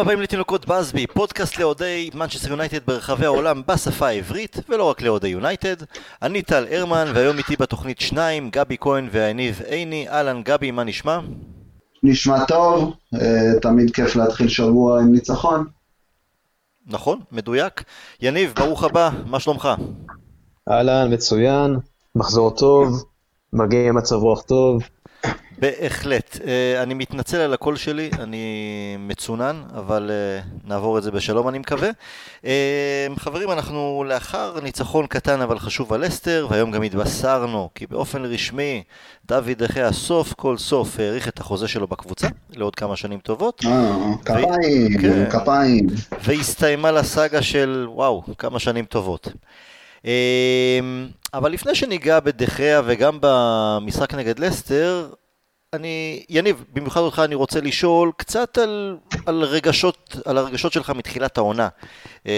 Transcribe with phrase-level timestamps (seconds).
[0.00, 5.76] הבאים לתינוקות בסבי, פודקאסט לאוהדי מנצ'סטר יונייטד ברחבי העולם בשפה העברית, ולא רק לאוהדי יונייטד.
[6.22, 10.08] אני טל הרמן, והיום איתי בתוכנית שניים, גבי כהן והניב עיני.
[10.08, 11.18] אהלן גבי, מה נשמע?
[12.02, 15.66] נשמע טוב, אה, תמיד כיף להתחיל שבוע עם ניצחון.
[16.86, 17.82] נכון, מדויק.
[18.20, 19.68] יניב, ברוך הבא, מה שלומך?
[20.70, 21.76] אהלן, מצוין,
[22.14, 23.04] מחזור טוב,
[23.52, 24.82] מגיע עם מצב רוח טוב.
[25.60, 26.38] בהחלט.
[26.46, 31.58] אה, אני מתנצל על הקול שלי, אני מצונן, אבל אה, נעבור את זה בשלום אני
[31.58, 31.90] מקווה.
[32.44, 38.24] אה, חברים, אנחנו לאחר ניצחון קטן אבל חשוב על אסטר, והיום גם התבשרנו כי באופן
[38.24, 38.82] רשמי
[39.26, 43.64] דוד דחיה סוף כל סוף האריך את החוזה שלו בקבוצה לעוד כמה שנים טובות.
[44.24, 45.30] כפיים, כן.
[45.30, 45.86] כפיים.
[46.24, 49.28] והסתיימה לסאגה של וואו, כמה שנים טובות.
[51.34, 55.08] אבל לפני שניגע בדחיה וגם במשחק נגד לסטר,
[55.74, 61.38] אני, יניב, במיוחד אותך אני רוצה לשאול קצת על, על רגשות, על הרגשות שלך מתחילת
[61.38, 61.68] העונה.
[62.26, 62.32] אמ,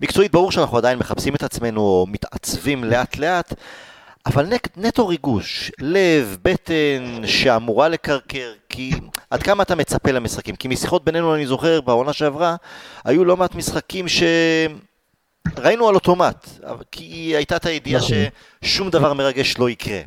[0.00, 3.54] מקצועית ברור שאנחנו עדיין מחפשים את עצמנו או מתעצבים לאט לאט,
[4.26, 8.92] אבל נטו ריגוש, לב, בטן שאמורה לקרקר, כי
[9.30, 10.56] עד כמה אתה מצפה למשחקים?
[10.56, 12.56] כי משיחות בינינו אני זוכר בעונה שעברה,
[13.04, 14.22] היו לא מעט משחקים ש...
[15.58, 16.48] ראינו על אוטומט,
[16.92, 18.16] כי הייתה את הידיעה נכון.
[18.64, 20.00] ששום דבר מרגש לא יקרה.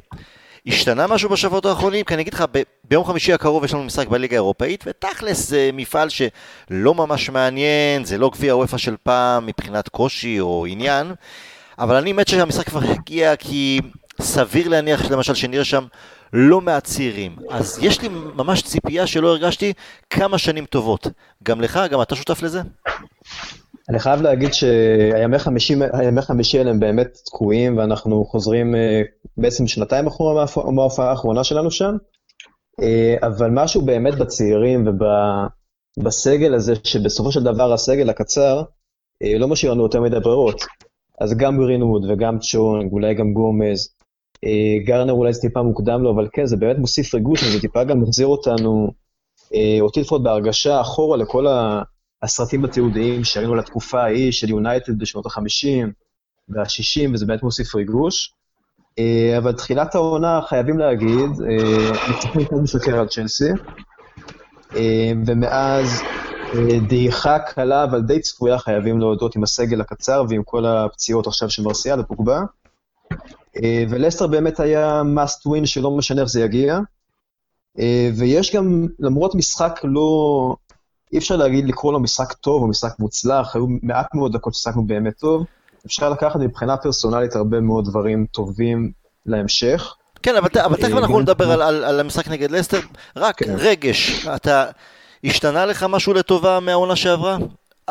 [0.68, 2.06] השתנה משהו בשבועות האחרונים?
[2.06, 5.70] כי אני אגיד לך, ב- ביום חמישי הקרוב יש לנו משחק בליגה האירופאית, ותכלס זה
[5.74, 11.14] מפעל שלא ממש מעניין, זה לא גביע וופא של פעם מבחינת קושי או עניין,
[11.80, 13.80] אבל אני מת שהמשחק כבר יגיע, כי
[14.22, 15.86] סביר להניח למשל שנראה שם
[16.34, 17.36] לא מעט צעירים.
[17.50, 19.74] אז יש לי ממש ציפייה שלא הרגשתי
[20.10, 21.08] כמה שנים טובות.
[21.44, 22.62] גם לך, גם אתה שותף לזה?
[23.90, 25.76] אני חייב להגיד שהימי חמישי,
[26.22, 29.02] חמישי האלה הם באמת תקועים, ואנחנו חוזרים אה,
[29.38, 31.96] בעצם שנתיים אחורה מההופעה האחרונה שלנו שם,
[32.82, 34.88] אה, אבל משהו באמת בצעירים
[35.98, 38.64] ובסגל הזה, שבסופו של דבר הסגל הקצר,
[39.24, 40.62] אה, לא משאיר לנו יותר מדי ברירות.
[41.22, 43.94] אז גם גרינווד וגם צ'ונג, אולי גם גומז,
[44.86, 48.02] גרנר אולי זה טיפה מוקדם לו, אבל כן, זה באמת מוסיף ריגוש, וזה טיפה גם
[48.02, 48.92] מחזיר אותנו,
[49.82, 51.82] אותי לפחות בהרגשה אחורה לכל ה...
[52.24, 55.88] הסרטים התיעודיים שראינו לתקופה ההיא של יונייטד בשנות ה-50
[56.50, 58.34] וה-60, וזה באמת מוסיף ריגוש.
[59.00, 63.50] אה, אבל תחילת העונה, חייבים להגיד, אה, ניצחון קצת משקר על צ'לסי,
[64.76, 66.02] אה, ומאז
[66.88, 71.64] דעיכה קלה, אבל די צפויה, חייבים להודות, עם הסגל הקצר ועם כל הפציעות עכשיו של
[71.64, 72.42] מרסיאל ופוגבה.
[73.90, 76.80] ולסטר באמת היה must win שלא משנה איך זה יגיע.
[78.16, 80.56] ויש גם, למרות משחק לא,
[81.14, 84.86] אי אפשר להגיד לקרוא לו משחק טוב או משחק מוצלח, היו מעט מאוד דקות ששחקנו
[84.88, 85.46] באמת טוב.
[85.86, 88.92] אפשר לקחת מבחינה פרסונלית הרבה מאוד דברים טובים
[89.26, 89.96] להמשך.
[90.24, 92.80] כן, אבל, אבל תכף אנחנו נדבר על, על, על המשחק נגד לסטר.
[93.16, 93.56] רק כן.
[93.58, 94.66] רגש, אתה,
[95.24, 97.38] השתנה לך משהו לטובה מהעונה שעברה?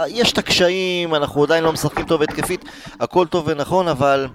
[0.06, 2.64] יש את הקשיים, אנחנו עדיין לא משחקים טוב התקפית,
[3.00, 4.26] הכל טוב ונכון, אבל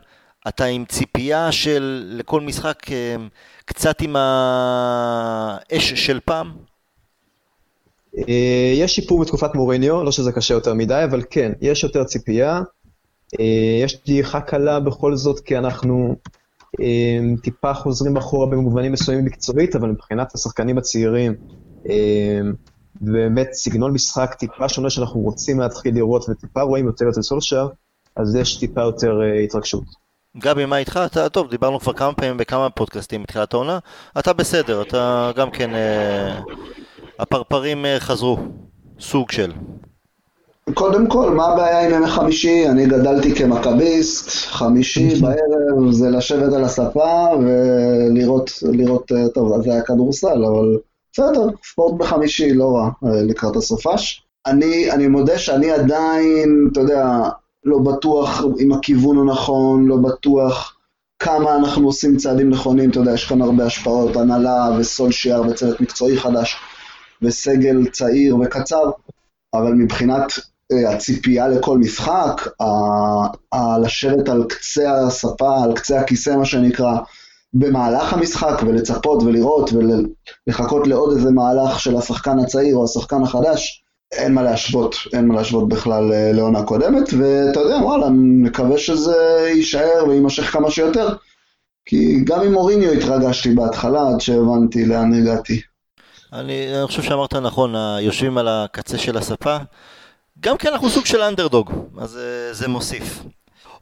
[0.47, 3.16] אתה עם ציפייה של לכל משחק אה,
[3.66, 6.51] קצת עם האש של פעם?
[8.18, 12.62] אה, יש שיפור בתקופת מוריניו, לא שזה קשה יותר מדי, אבל כן, יש יותר ציפייה.
[13.40, 16.16] אה, יש דעיכה קלה בכל זאת, כי אנחנו
[16.82, 21.34] אה, טיפה חוזרים אחורה במובנים מסוימים מקצועית, אבל מבחינת השחקנים הצעירים,
[23.02, 27.68] באמת סגנון משחק טיפה שונה שאנחנו רוצים להתחיל לראות, וטיפה רואים יותר אצל סולשר,
[28.16, 29.84] אז יש טיפה יותר התרגשות.
[30.38, 31.00] גבי, מה איתך?
[31.06, 33.80] אתה, טוב, דיברנו כבר כמה פעמים בכמה פודקאסטים מתחילת העונה,
[34.20, 35.70] אתה בסדר, אתה גם כן...
[37.20, 38.38] הפרפרים אה, חזרו,
[39.00, 39.52] סוג של.
[40.74, 42.70] קודם כל, מה הבעיה עם ימי חמישי?
[42.70, 49.82] אני גדלתי כמכביסט, חמישי בערב זה לשבת על הספה ולראות, לראות, אה, טוב, זה היה
[49.82, 50.78] כדורסל, אבל
[51.14, 54.24] בסדר, ספורט בחמישי לא רע אה, לקראת הסופש.
[54.46, 57.22] אני, אני מודה שאני עדיין, אתה יודע,
[57.63, 60.78] לא בטוח אם הכיוון הוא נכון, לא בטוח
[61.20, 66.18] כמה אנחנו עושים צעדים נכונים, אתה יודע, יש כאן הרבה השפעות, הנהלה וסולשיאר וצוות מקצועי
[66.18, 66.56] חדש.
[67.22, 68.90] וסגל צעיר וקצר,
[69.54, 70.31] אבל מבחינת
[70.72, 72.48] הציפייה לכל משחק,
[73.84, 76.98] לשבת על קצה השפה, על קצה הכיסא מה שנקרא,
[77.54, 79.69] במהלך המשחק ולצפות ולראות
[80.48, 85.36] ולחכות לעוד איזה מהלך של השחקן הצעיר או השחקן החדש, אין מה להשוות, אין מה
[85.36, 91.16] להשוות בכלל אה, לעונה קודמת, ואתה יודע, וואלה, מקווה שזה יישאר ויימשך כמה שיותר,
[91.86, 95.62] כי גם עם מוריניו התרגשתי בהתחלה עד שהבנתי לאן הגעתי.
[96.34, 99.58] אני, אני חושב שאמרת נכון, יושבים על הקצה של הספה.
[100.39, 103.24] גם כן אנחנו סוג של אנדרדוג, אז זה, זה מוסיף.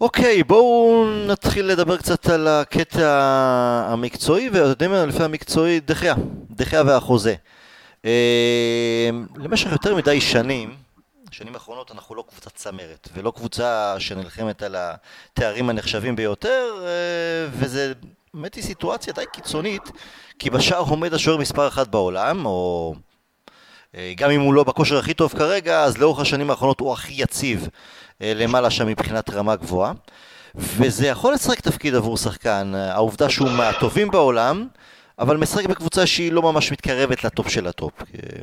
[0.01, 3.21] אוקיי, בואו נתחיל לדבר קצת על הקטע
[3.87, 6.15] המקצועי, ואתם יודעים מה, לפי המקצועי, דחיה,
[6.49, 7.35] דחיה והחוזה.
[8.05, 10.75] אה, למשך יותר מדי שנים,
[11.31, 17.93] שנים האחרונות אנחנו לא קבוצת צמרת, ולא קבוצה שנלחמת על התארים הנחשבים ביותר, אה, וזה
[18.33, 19.91] באמת היא סיטואציה די קיצונית,
[20.39, 22.95] כי בשער עומד השוער מספר אחת בעולם, או
[24.17, 27.67] גם אם הוא לא בכושר הכי טוב כרגע, אז לאורך השנים האחרונות הוא הכי יציב
[28.21, 29.93] למעלה שם מבחינת רמה גבוהה.
[30.55, 34.67] וזה יכול לשחק תפקיד עבור שחקן, העובדה שהוא מהטובים בעולם,
[35.19, 37.93] אבל משחק בקבוצה שהיא לא ממש מתקרבת ל top של ה top.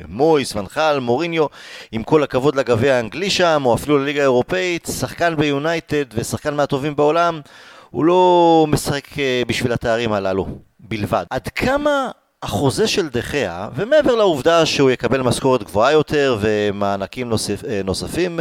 [0.07, 1.45] מויס, ואן חאל, מוריניו,
[1.91, 7.41] עם כל הכבוד לגביע האנגלי שם, או אפילו לליגה האירופאית, שחקן ביונייטד ושחקן מהטובים בעולם,
[7.89, 10.47] הוא לא משחק אה, בשביל התארים הללו
[10.79, 11.25] בלבד.
[11.29, 12.11] עד כמה
[12.43, 18.39] החוזה של דה חאה, ומעבר לעובדה שהוא יקבל משכורת גבוהה יותר ומענקים נוסף, אה, נוספים,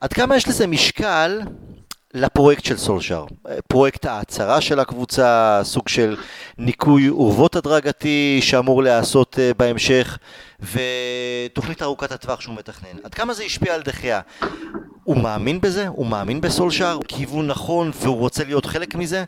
[0.00, 1.40] עד כמה יש לזה משקל
[2.14, 3.24] לפרויקט של סולשאר.
[3.68, 6.16] פרויקט ההצהרה של הקבוצה, סוג של
[6.58, 10.18] ניקוי אורוות הדרגתי שאמור להיעשות אה, בהמשך,
[10.60, 12.96] ותוכנית ארוכת הטווח שהוא מתכנן.
[13.04, 14.20] עד כמה זה השפיע על דחייה?
[15.04, 15.88] הוא מאמין בזה?
[15.88, 16.98] הוא מאמין בסולשאר?
[17.08, 19.24] כיוון נכון והוא רוצה להיות חלק מזה?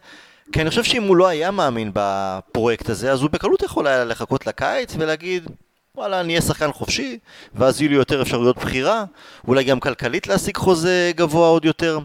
[0.52, 4.04] כי אני חושב שאם הוא לא היה מאמין בפרויקט הזה, אז הוא בקלות יכול היה
[4.04, 5.50] לחכות לקיץ ולהגיד,
[5.96, 7.18] וואלה, אני אהיה שחקן חופשי,
[7.54, 9.04] ואז יהיו לי יותר אפשרויות בחירה,
[9.48, 11.98] אולי גם כלכלית להשיג חוזה גבוה עוד יותר.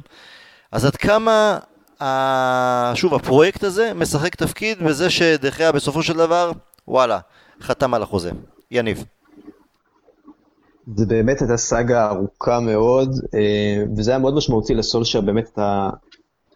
[0.71, 1.59] אז עד כמה,
[2.95, 6.51] שוב, הפרויקט הזה משחק תפקיד בזה שדחיה בסופו של דבר,
[6.87, 7.19] וואלה,
[7.61, 8.31] חתם על החוזה.
[8.71, 9.03] יניב.
[10.95, 15.89] זה באמת הייתה סאגה ארוכה מאוד, אה, וזה היה מאוד משמעותי לסולשר באמת את ה...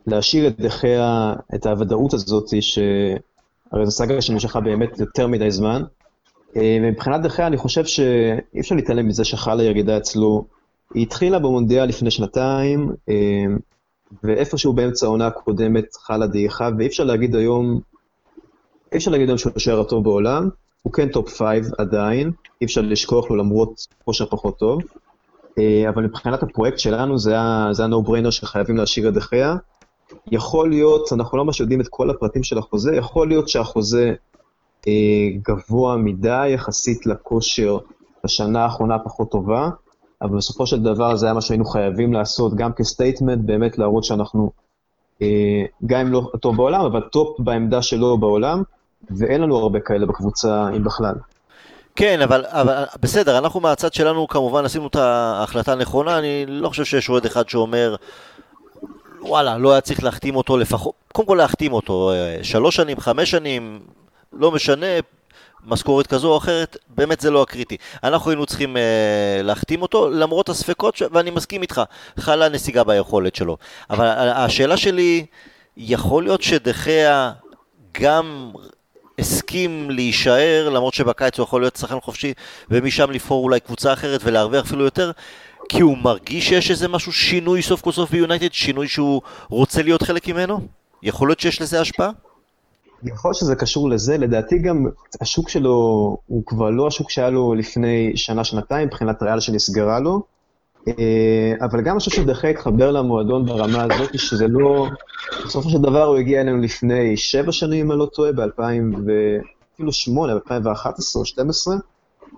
[0.07, 5.83] להשאיר את דחיה, את הוודאות הזאת, שהרי זו סאגה שנמשכה באמת יותר מדי זמן.
[6.56, 10.45] אה, מבחינת דה חאה אני חושב שאי אפשר להתעלם מזה שחלה ירידה אצלו.
[10.94, 13.45] היא התחילה במונדיאל לפני שנתיים, אה,
[14.24, 17.80] ואיפשהו באמצע העונה הקודמת חלה דעיכה, ואי אפשר להגיד היום,
[18.92, 20.50] אי אפשר להגיד היום שהוא השוער הטוב בעולם,
[20.81, 22.31] הוא כן top five עדיין,
[22.62, 24.81] אי אפשר לשכוח לו למרות כושר פחות טוב,
[25.59, 29.55] אה, אבל מבחינת הפרויקט שלנו זה ה-no brainer שחייבים להשאיר את דה חאה.
[30.31, 34.13] יכול להיות, אנחנו לא ממש יודעים את כל הפרטים של החוזה, יכול להיות שהחוזה
[34.87, 37.77] אה, גבוה מדי יחסית לכושר
[38.23, 39.69] בשנה האחרונה פחות טובה,
[40.21, 44.03] אבל בסופו של דבר זה היה מה שהיינו חייבים לעשות, גם כ statement, באמת להראות
[44.03, 44.51] שאנחנו,
[45.21, 48.63] אה, גם אם לא הטוב בעולם, אבל top בעמדה שלו בעולם,
[49.09, 51.15] ואין לנו הרבה כאלה בקבוצה, אם בכלל.
[51.95, 56.85] כן, אבל, אבל בסדר, אנחנו מהצד שלנו כמובן עשינו את ההחלטה הנכונה, אני לא חושב
[56.85, 57.95] שיש אוהד אחד שאומר,
[59.21, 63.31] וואלה, לא היה צריך להחתים אותו לפחות, קודם כל להחתים אותו, אה, שלוש שנים, חמש
[63.31, 63.79] שנים,
[64.33, 64.85] לא משנה,
[65.65, 67.77] משכורת כזו או אחרת, באמת זה לא הקריטי.
[68.03, 71.03] אנחנו היינו צריכים אה, להחתים אותו, למרות הספקות, ש...
[71.12, 71.81] ואני מסכים איתך,
[72.18, 73.57] חלה נסיגה ביכולת שלו.
[73.89, 75.25] אבל השאלה שלי,
[75.77, 77.31] יכול להיות שדחיה
[78.01, 78.51] גם
[79.19, 82.33] הסכים להישאר, למרות שבקיץ הוא יכול להיות שחקן חופשי,
[82.69, 85.12] ומשם לבחור אולי קבוצה אחרת ולהרוויח אפילו יותר,
[85.71, 90.01] כי הוא מרגיש שיש איזה משהו, שינוי סוף כל סוף ביונייטד, שינוי שהוא רוצה להיות
[90.01, 90.59] חלק ממנו?
[91.03, 92.12] יכול להיות שיש לזה השפעה?
[93.03, 94.85] יכול שזה קשור לזה, לדעתי גם
[95.21, 95.71] השוק שלו
[96.27, 100.22] הוא כבר לא השוק שהיה לו לפני שנה-שנתיים, מבחינת ריאל שנסגרה לו,
[100.88, 104.88] אה, אבל גם אני חושב שדחה התחבר למועדון ברמה הזאת, שזה לא...
[105.45, 108.41] בסופו של דבר הוא הגיע אלינו לפני שבע שנים, אם אני לא טועה, ב-2008,
[109.05, 111.75] ב-2011 או 2012,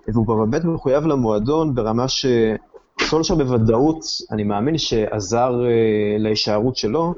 [0.08, 2.08] והוא באמת מחויב למועדון ברמה
[3.00, 7.14] שסולשר בוודאות, אני מאמין שעזר אה, להישארות שלו,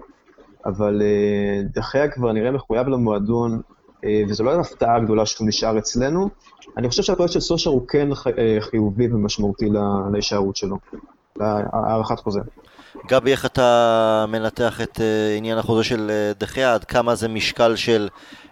[0.67, 3.61] אבל אה, דחיה כבר נראה מחויב למועדון,
[4.05, 6.29] אה, וזו לא הפתעה גדולה שהוא נשאר אצלנו.
[6.77, 9.69] אני חושב שהפרויקט של סושר הוא כן אה, חיובי ומשמעותי
[10.13, 10.77] להישארות שלו,
[11.37, 12.41] להארכת חוזה.
[13.09, 15.01] גבי, איך אתה מנתח את
[15.39, 16.75] עניין החוזה של דחיה?
[16.75, 18.09] עד כמה זה משקל של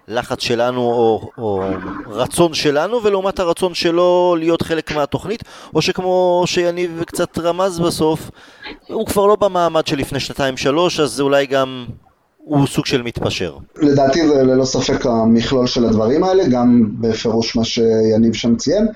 [0.09, 1.63] לחץ שלנו או, או
[2.07, 5.43] רצון שלנו ולעומת הרצון שלו להיות חלק מהתוכנית
[5.75, 8.31] או שכמו שיניב קצת רמז בסוף
[8.89, 11.87] הוא כבר לא במעמד של לפני שנתיים שלוש אז אולי גם
[12.45, 13.57] הוא סוג של מתפשר.
[13.77, 18.87] לדעתי זה ללא ספק המכלול של הדברים האלה, גם בפירוש מה שיניב שם ציין,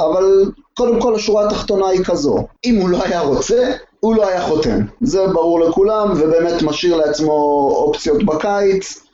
[0.00, 4.42] אבל קודם כל השורה התחתונה היא כזו, אם הוא לא היה רוצה, הוא לא היה
[4.42, 4.78] חותם.
[5.00, 7.32] זה ברור לכולם, ובאמת משאיר לעצמו
[7.76, 9.05] אופציות בקיץ,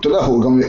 [0.00, 0.18] אתה יודע,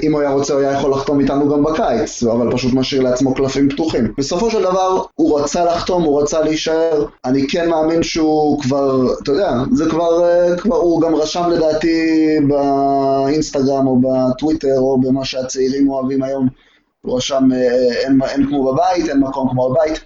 [0.04, 3.34] אם הוא היה רוצה, הוא היה יכול לחתום איתנו גם בקיץ, אבל פשוט משאיר לעצמו
[3.34, 4.14] קלפים פתוחים.
[4.18, 7.06] בסופו של דבר, הוא רצה לחתום, הוא רצה להישאר.
[7.26, 11.98] אני כן מאמין שהוא כבר, אתה יודע, זה כבר, אה, כבר הוא גם רשם לדעתי
[12.48, 16.69] באינסטגרם או בטוויטר או במה שהצעירים אוהבים היום.
[17.06, 17.58] הוא רשם אה,
[18.06, 20.00] אין, אין כמו בבית, אין מקום כמו בבית.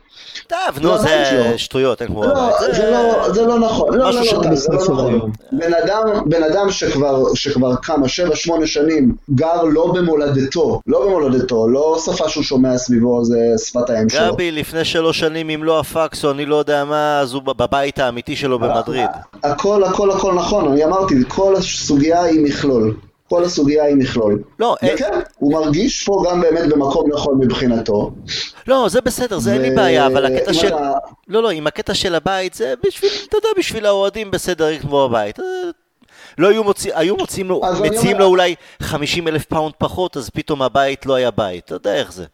[0.48, 1.60] טוב, זה נו, זה הבית שלו.
[1.60, 2.76] שטויות, אין כמו לא, בבית.
[2.76, 5.32] זה לא, זה לא נכון, לא, לא, לא, זה לא של נכון.
[5.52, 11.68] בן אדם, בן אדם שכבר, שכבר כמה, שבע, שמונה שנים, גר לא במולדתו, לא במולדתו,
[11.68, 14.34] לא שפה שהוא שומע סביבו, זה שפת האם שלו.
[14.34, 18.00] גבי, לפני שלוש שנים, אם לא הפקס או אני לא יודע מה, אז הוא בבית
[18.00, 19.10] האמיתי שלו במדריד.
[19.44, 22.96] הכל, הכל, הכל נכון, אני אמרתי, כל הסוגיה היא מכלול.
[23.34, 24.44] כל הסוגיה היא מכלול.
[24.60, 28.12] לא, אין- וכן, הוא מרגיש פה גם באמת במקום נכון מבחינתו.
[28.68, 30.68] לא, זה בסדר, זה אין לי בעיה, אבל הקטע של...
[30.68, 30.92] אתה-
[31.28, 35.10] לא, לא, עם הקטע של הבית, זה בשביל, אתה יודע, בשביל האוהדים בסדר, אין כמו
[35.10, 35.40] בבית.
[35.40, 35.46] אה,
[36.38, 40.30] לא היו מוצאים, היו מוצאים לו, מציעים אומר- לו אולי 50 אלף פאונד פחות, אז
[40.30, 41.66] פתאום הבית לא היה בית.
[41.66, 42.26] אתה יודע איך זה.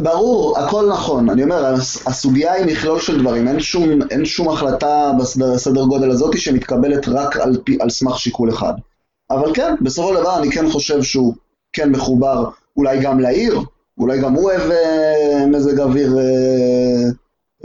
[0.00, 1.30] ברור, הכל נכון.
[1.30, 3.48] אני אומר, הס- הסוגיה היא מכלול של דברים.
[3.48, 8.18] אין שום, אין שום החלטה בסדר סדר גודל הזאת שמתקבלת רק על, פי, על סמך
[8.18, 8.72] שיקול אחד.
[9.30, 11.34] אבל כן, בסופו של דבר אני כן חושב שהוא
[11.72, 12.44] כן מחובר
[12.76, 13.60] אולי גם לעיר,
[13.98, 16.22] אולי גם הוא אוהב אה, מזג אוויר אה,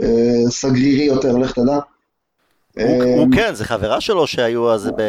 [0.02, 1.72] אה, סגרירי יותר, לך תדע.
[1.72, 1.80] הוא-
[2.78, 5.00] אה, הוא כן, זה חברה שלו שהיו אז ב...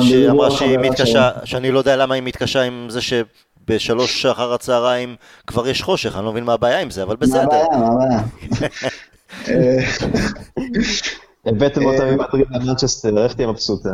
[0.00, 4.52] שהיא אמרה על שהיא מתקשה, שאני לא יודע למה היא מתקשה עם זה שבשלוש אחר
[4.52, 7.42] הצהריים כבר יש חושך, אני לא מבין מה הבעיה עם זה, אבל מה בסדר.
[7.42, 8.20] הבעיה, מה הבעיה?
[9.48, 9.78] אה,
[11.46, 13.90] הבאתם אותה ממדריד למנצ'סטר, איך תהיה מבסוטה?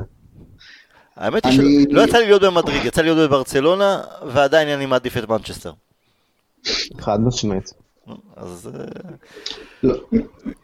[1.16, 5.16] האמת היא אני- שלא יצא לי להיות במדריד, יצא לי להיות בברצלונה, ועדיין אני מעדיף
[5.16, 5.72] את מנצ'סטר.
[7.00, 7.70] חד משמעית.
[8.36, 8.84] אז אה,
[9.82, 9.94] לא,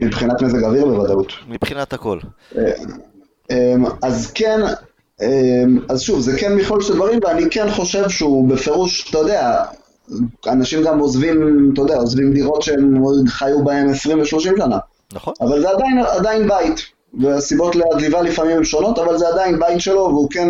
[0.00, 1.32] מבחינת מזג אוויר בוודאות.
[1.48, 2.18] מבחינת הכל.
[3.50, 4.60] אמ, אז כן,
[5.22, 9.64] אמ, אז שוב, זה כן מכלול של דברים, ואני כן חושב שהוא בפירוש, אתה יודע,
[10.46, 14.78] אנשים גם עוזבים, אתה יודע, עוזבים דירות שהם חיו בהן 20 ו-30 שנה,
[15.12, 15.34] נכון?
[15.40, 16.80] אבל זה עדיין, עדיין בית,
[17.14, 20.48] והסיבות לעזיבה לפעמים הן שונות, אבל זה עדיין בית שלו, והוא כן,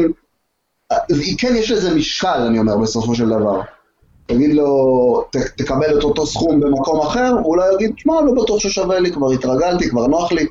[1.08, 3.60] היא כן יש לזה משקל, אני אומר, בסופו של דבר.
[4.26, 9.00] תגיד לו, ת, תקבל את אותו סכום במקום אחר, אולי יגיד, שמע, לא בטוח ששווה
[9.00, 10.46] לי, כבר התרגלתי, כבר נוח לי.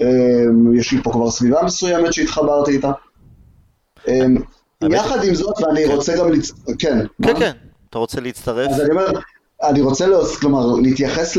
[0.00, 2.92] אמ, יש לי פה כבר סביבה מסוימת שהתחברתי איתה.
[4.08, 4.36] אמ,
[4.90, 6.52] יחד עם זאת, ואני רוצה גם, לצ...
[6.78, 7.06] כן.
[7.22, 7.38] כן?
[7.38, 7.52] כן.
[7.90, 8.70] אתה רוצה להצטרף?
[8.70, 9.06] אז אני אומר,
[9.68, 11.36] אני רוצה להוס, כלומר, להתייחס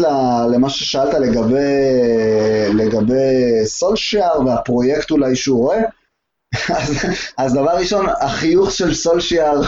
[0.53, 1.59] למה ששאלת לגבי,
[2.73, 5.81] לגבי סולשיאר והפרויקט אולי שהוא רואה.
[6.77, 7.05] אז,
[7.37, 9.61] אז דבר ראשון, החיוך של סולשיאר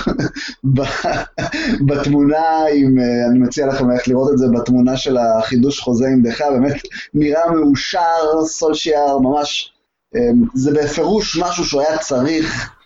[1.87, 6.21] בתמונה, עם, אה, אני מציע לכם ללכת לראות את זה בתמונה של החידוש חוזה עם
[6.21, 6.81] דחה, באמת
[7.13, 9.73] נראה מאושר, סולשיאר ממש,
[10.15, 10.21] אה,
[10.53, 12.76] זה בפירוש משהו שהוא היה צריך,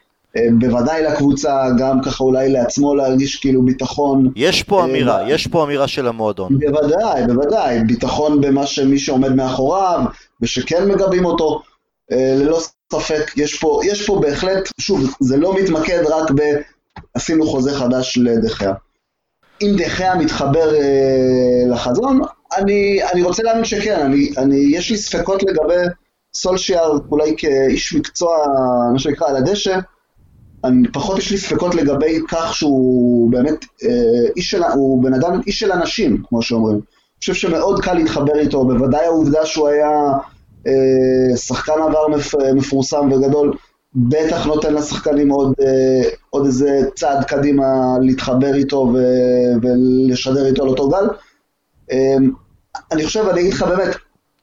[0.59, 4.31] בוודאי לקבוצה, גם ככה אולי לעצמו להרגיש כאילו ביטחון.
[4.35, 6.59] יש פה אה, אמירה, יש פה אמירה של המועדון.
[6.59, 10.01] בוודאי, בוודאי, ביטחון במה שמי שעומד מאחוריו,
[10.41, 11.61] ושכן מגבים אותו,
[12.11, 12.59] אה, ללא
[12.93, 16.41] ספק, יש פה, יש פה בהחלט, שוב, זה לא מתמקד רק ב...
[17.13, 18.73] עשינו חוזה חדש לדחיה.
[19.61, 22.21] אם דחיה מתחבר אה, לחזון,
[22.57, 25.83] אני, אני רוצה להאמין שכן, אני, אני, יש לי ספקות לגבי
[26.35, 28.37] סולשיאר, אולי כאיש מקצוע,
[28.93, 29.79] מה שנקרא, על הדשא,
[30.63, 35.41] אני, פחות יש לי ספקות לגבי כך שהוא באמת אה, איש של, הוא בן אדם,
[35.47, 36.75] איש של אנשים, כמו שאומרים.
[36.75, 39.89] אני חושב שמאוד קל להתחבר איתו, בוודאי העובדה שהוא היה
[40.67, 43.53] אה, שחקן עבר מפ, מפורסם וגדול,
[43.95, 47.65] בטח נותן לשחקנים עוד, אה, עוד איזה צעד קדימה
[48.01, 48.97] להתחבר איתו ו,
[49.61, 51.07] ולשדר איתו על אותו גל.
[51.91, 52.15] אה,
[52.91, 53.95] אני חושב, אני אגיד לך באמת,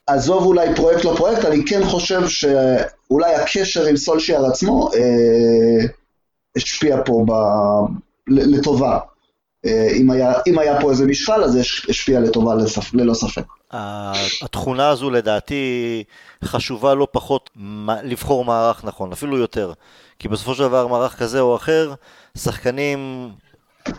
[0.07, 5.85] עזוב אולי פרויקט לא פרויקט, אני כן חושב שאולי הקשר עם סולשייר עצמו אה,
[6.55, 7.31] השפיע פה ב...
[8.27, 8.99] לטובה.
[9.65, 12.93] אה, אם היה, אם היה פה איזה משקל, אז זה הש- השפיע לטובה לספ...
[12.93, 13.43] ללא ספק.
[14.41, 16.03] התכונה הזו לדעתי
[16.43, 17.49] חשובה לא פחות
[18.03, 19.73] לבחור מערך נכון, אפילו יותר.
[20.19, 21.93] כי בסופו של דבר מערך כזה או אחר,
[22.37, 23.29] שחקנים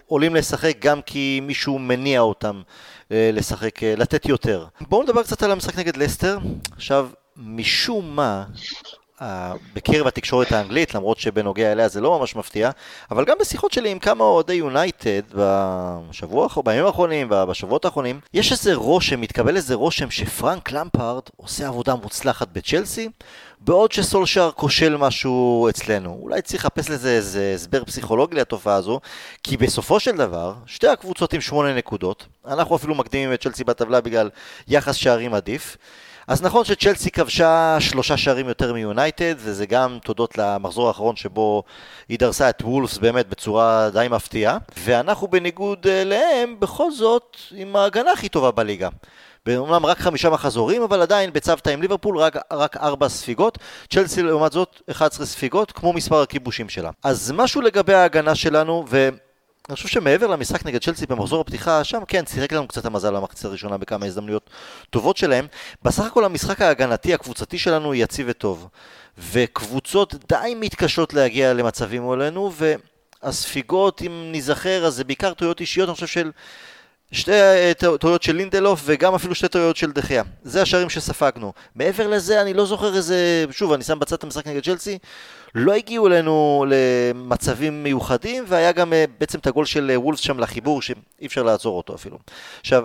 [0.07, 2.63] עולים לשחק גם כי מישהו מניע אותם
[3.13, 4.67] אה, לשחק, אה, לתת יותר.
[4.81, 6.39] בואו נדבר קצת על המשחק נגד לסטר.
[6.77, 8.45] עכשיו, משום מה,
[9.75, 12.71] בקרב התקשורת האנגלית, למרות שבנוגע אליה זה לא ממש מפתיע,
[13.11, 18.75] אבל גם בשיחות שלי עם כמה אוהדי יונייטד בשבוע, בימים האחרונים ובשבועות האחרונים, יש איזה
[18.75, 23.09] רושם, מתקבל איזה רושם שפרנק למפארד עושה עבודה מוצלחת בצ'לסי,
[23.61, 26.19] בעוד שסולשאר כושל משהו אצלנו.
[26.23, 29.01] אולי צריך לחפש לזה איזה הסבר פסיכולוגי לתופעה הזו,
[29.43, 34.01] כי בסופו של דבר, שתי הקבוצות עם שמונה נקודות, אנחנו אפילו מקדימים את צ'לסי בטבלה
[34.01, 34.31] בגלל
[34.69, 35.77] יחס שערים עדיף.
[36.31, 41.63] אז נכון שצ'לסי כבשה שלושה שערים יותר מיונייטד, וזה גם תודות למחזור האחרון שבו
[42.09, 47.77] היא דרסה את וולפס באמת בצורה די מפתיעה, ואנחנו בניגוד אה, להם, בכל זאת, עם
[47.77, 48.89] ההגנה הכי טובה בליגה.
[49.57, 53.59] אומנם רק חמישה מחזורים, אבל עדיין בצוותא עם ליברפול רק, רק ארבע ספיגות,
[53.91, 56.91] צ'לסי לעומת זאת 11 ספיגות, כמו מספר הכיבושים שלה.
[57.05, 59.09] אז משהו לגבי ההגנה שלנו, ו...
[59.71, 63.45] אני חושב שמעבר למשחק נגד צ'לסי במחזור הפתיחה, שם כן, צירק לנו קצת המזל במחצית
[63.45, 64.51] הראשונה בכמה הזדמנויות
[64.91, 65.47] טובות שלהם.
[65.83, 68.69] בסך הכל המשחק ההגנתי הקבוצתי שלנו יציב וטוב.
[69.33, 72.53] וקבוצות די מתקשות להגיע למצבים מולנו,
[73.23, 76.31] והספיגות, אם ניזכר, אז זה בעיקר טעויות אישיות, אני חושב של...
[77.13, 80.23] שתי אה, טעויות של לינדלוף וגם אפילו שתי טעויות של דחיה.
[80.43, 81.53] זה השערים שספגנו.
[81.75, 83.45] מעבר לזה, אני לא זוכר איזה...
[83.51, 84.99] שוב, אני שם בצד את המשחק נגד צ'לסי.
[85.55, 90.39] לא הגיעו אלינו למצבים מיוחדים, והיה גם אה, בעצם את הגול של אה, וולפס שם
[90.39, 92.19] לחיבור, שאי אפשר לעצור אותו אפילו.
[92.61, 92.85] עכשיו,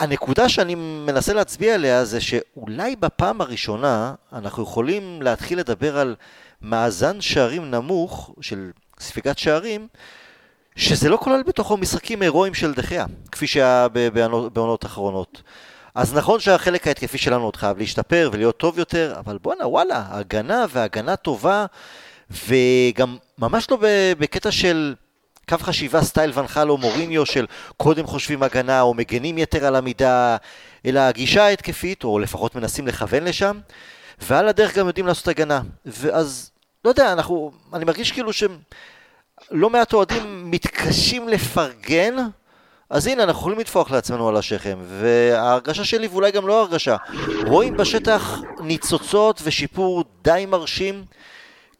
[0.00, 6.16] הנקודה שאני מנסה להצביע עליה זה שאולי בפעם הראשונה אנחנו יכולים להתחיל לדבר על
[6.62, 9.88] מאזן שערים נמוך של ספיגת שערים
[10.76, 13.88] שזה לא כולל בתוכו משחקים הירואיים של דחיה, כפי שהיה
[14.52, 15.42] בעונות אחרונות.
[15.94, 20.64] אז נכון שהחלק ההתקפי שלנו עוד חייב להשתפר ולהיות טוב יותר, אבל בואנה וואלה, הגנה
[20.70, 21.66] והגנה טובה,
[22.30, 23.78] וגם ממש לא
[24.18, 24.94] בקטע של
[25.48, 30.36] קו חשיבה סטייל ונחל או מוריניו של קודם חושבים הגנה או מגנים יתר על המידה,
[30.86, 33.60] אלא הגישה ההתקפית, או לפחות מנסים לכוון לשם,
[34.18, 35.60] ועל הדרך גם יודעים לעשות הגנה.
[35.86, 36.50] ואז,
[36.84, 38.58] לא יודע, אנחנו, אני מרגיש כאילו שהם...
[39.50, 42.14] לא מעט אוהדים מתקשים לפרגן,
[42.90, 46.96] אז הנה, אנחנו יכולים לטפוח לעצמנו על השכם, וההרגשה שלי, ואולי גם לא הרגשה,
[47.46, 51.04] רואים בשטח ניצוצות ושיפור די מרשים,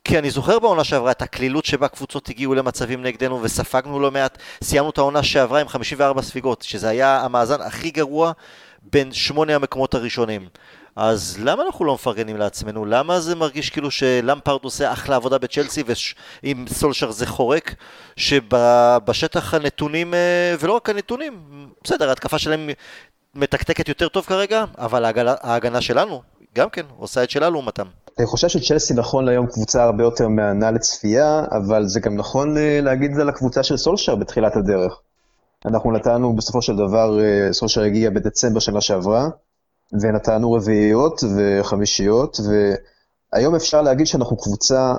[0.05, 4.39] כי אני זוכר בעונה שעברה את הקלילות שבה קבוצות הגיעו למצבים נגדנו וספגנו לא מעט,
[4.65, 8.33] סיימנו את העונה שעברה עם 54 ספיגות, שזה היה המאזן הכי גרוע
[8.83, 10.49] בין שמונה המקומות הראשונים.
[11.01, 12.85] אז למה אנחנו לא מפרגנים לעצמנו?
[12.85, 15.83] למה זה מרגיש כאילו שלמפרד עושה אחלה עבודה בצ'לסי
[16.43, 17.75] ועם סולשר זה חורק?
[18.17, 21.41] שבשטח הנתונים, אה, ולא רק הנתונים,
[21.85, 22.71] בסדר, ההתקפה שלהם
[23.35, 25.05] מתקתקת יותר טוב כרגע, אבל
[25.43, 26.23] ההגנה, שלנו
[26.57, 27.87] גם כן עושה את שלה לעומתם.
[28.19, 32.81] אני חושב שצ'לסי נכון להיום קבוצה הרבה יותר מהנה לצפייה, אבל זה גם נכון אה,
[32.83, 35.01] להגיד את זה לקבוצה של סולשר בתחילת הדרך.
[35.67, 39.29] אנחנו נתנו בסופו של דבר, אה, סולשר הגיע בדצמבר שנה שעברה,
[39.93, 42.41] ונתנו רביעיות וחמישיות,
[43.33, 44.95] והיום אפשר להגיד שאנחנו קבוצה,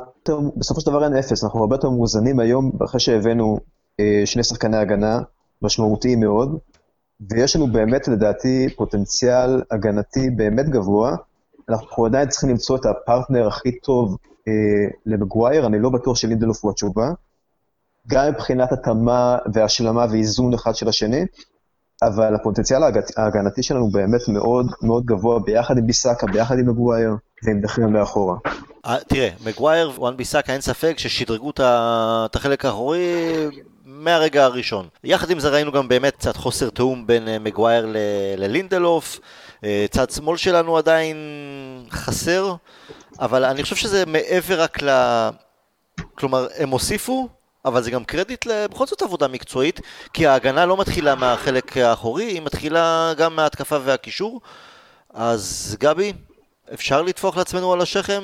[0.57, 3.59] בסופו של דבר אין אפס, אנחנו הרבה יותר מאוזנים היום, אחרי שהבאנו
[3.99, 5.19] אה, שני שחקני הגנה
[5.61, 6.57] משמעותיים מאוד,
[7.29, 11.15] ויש לנו באמת, לדעתי, פוטנציאל הגנתי באמת גבוה.
[11.69, 14.53] אנחנו עדיין צריכים למצוא את הפרטנר הכי טוב אה,
[15.05, 17.09] למגווייר, אני לא בטוח שלינדלוף הוא התשובה.
[18.07, 21.25] גם מבחינת התאמה והשלמה ואיזון אחד של השני,
[22.03, 22.79] אבל הפוטנציאל
[23.17, 28.37] ההגנתי שלנו באמת מאוד מאוד גבוה, ביחד עם ביסאקה, ביחד עם מגווייר ועם דחיה מאחורה.
[28.85, 33.05] אה, תראה, מגווייר וואן ביסאקה אין ספק ששדרגו את החלק האחורי
[33.85, 34.87] מהרגע הראשון.
[35.03, 37.95] יחד עם זה ראינו גם באמת קצת חוסר תיאום בין אה, מגווייר
[38.37, 39.19] ללינדלוף,
[39.63, 41.17] אה, צד שמאל שלנו עדיין
[41.91, 42.55] חסר,
[43.19, 44.89] אבל אני חושב שזה מעבר רק ל...
[46.15, 47.29] כלומר, הם הוסיפו,
[47.65, 49.79] אבל זה גם קרדיט לבכל זאת עבודה מקצועית,
[50.13, 54.41] כי ההגנה לא מתחילה מהחלק האחורי, היא מתחילה גם מההתקפה והקישור.
[55.13, 56.13] אז גבי,
[56.73, 58.21] אפשר לטפוח לעצמנו על השכם?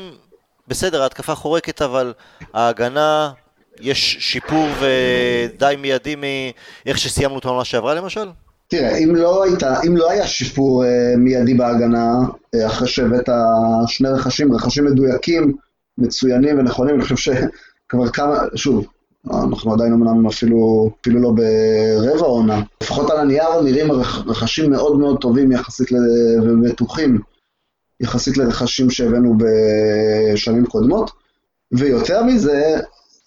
[0.68, 2.14] בסדר, ההתקפה חורקת, אבל
[2.54, 3.32] ההגנה,
[3.80, 8.30] יש שיפור ודי מיידי מאיך שסיימנו את העונה שעברה למשל?
[8.68, 12.12] תראה, אם לא, הייתה, אם לא היה שיפור uh, מיידי בהגנה,
[12.56, 13.30] uh, אחרי שהבאת
[13.88, 15.54] שני רכשים, רכשים מדויקים,
[15.98, 18.88] מצוינים ונכונים, אני חושב שכבר כמה, שוב,
[19.32, 22.62] אנחנו עדיין אמנם אפילו, אפילו לא ברבע עונה.
[22.84, 23.92] לפחות על הנייר נראים
[24.28, 25.88] רכשים מאוד מאוד טובים יחסית
[26.44, 27.20] ובטוחים
[28.00, 31.12] יחסית לרכשים שהבאנו בשנים קודמות.
[31.72, 32.80] ויותר מזה,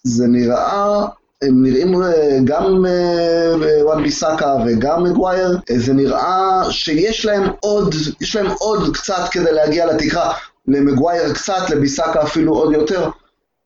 [0.03, 1.05] זה נראה,
[1.41, 7.95] הם נראים אה, גם אה, וואן ביסאקה וגם מגווייר, אה, זה נראה שיש להם עוד,
[8.21, 10.33] יש להם עוד קצת כדי להגיע לתקרה.
[10.67, 13.09] למגווייר קצת, לביסאקה אפילו עוד יותר.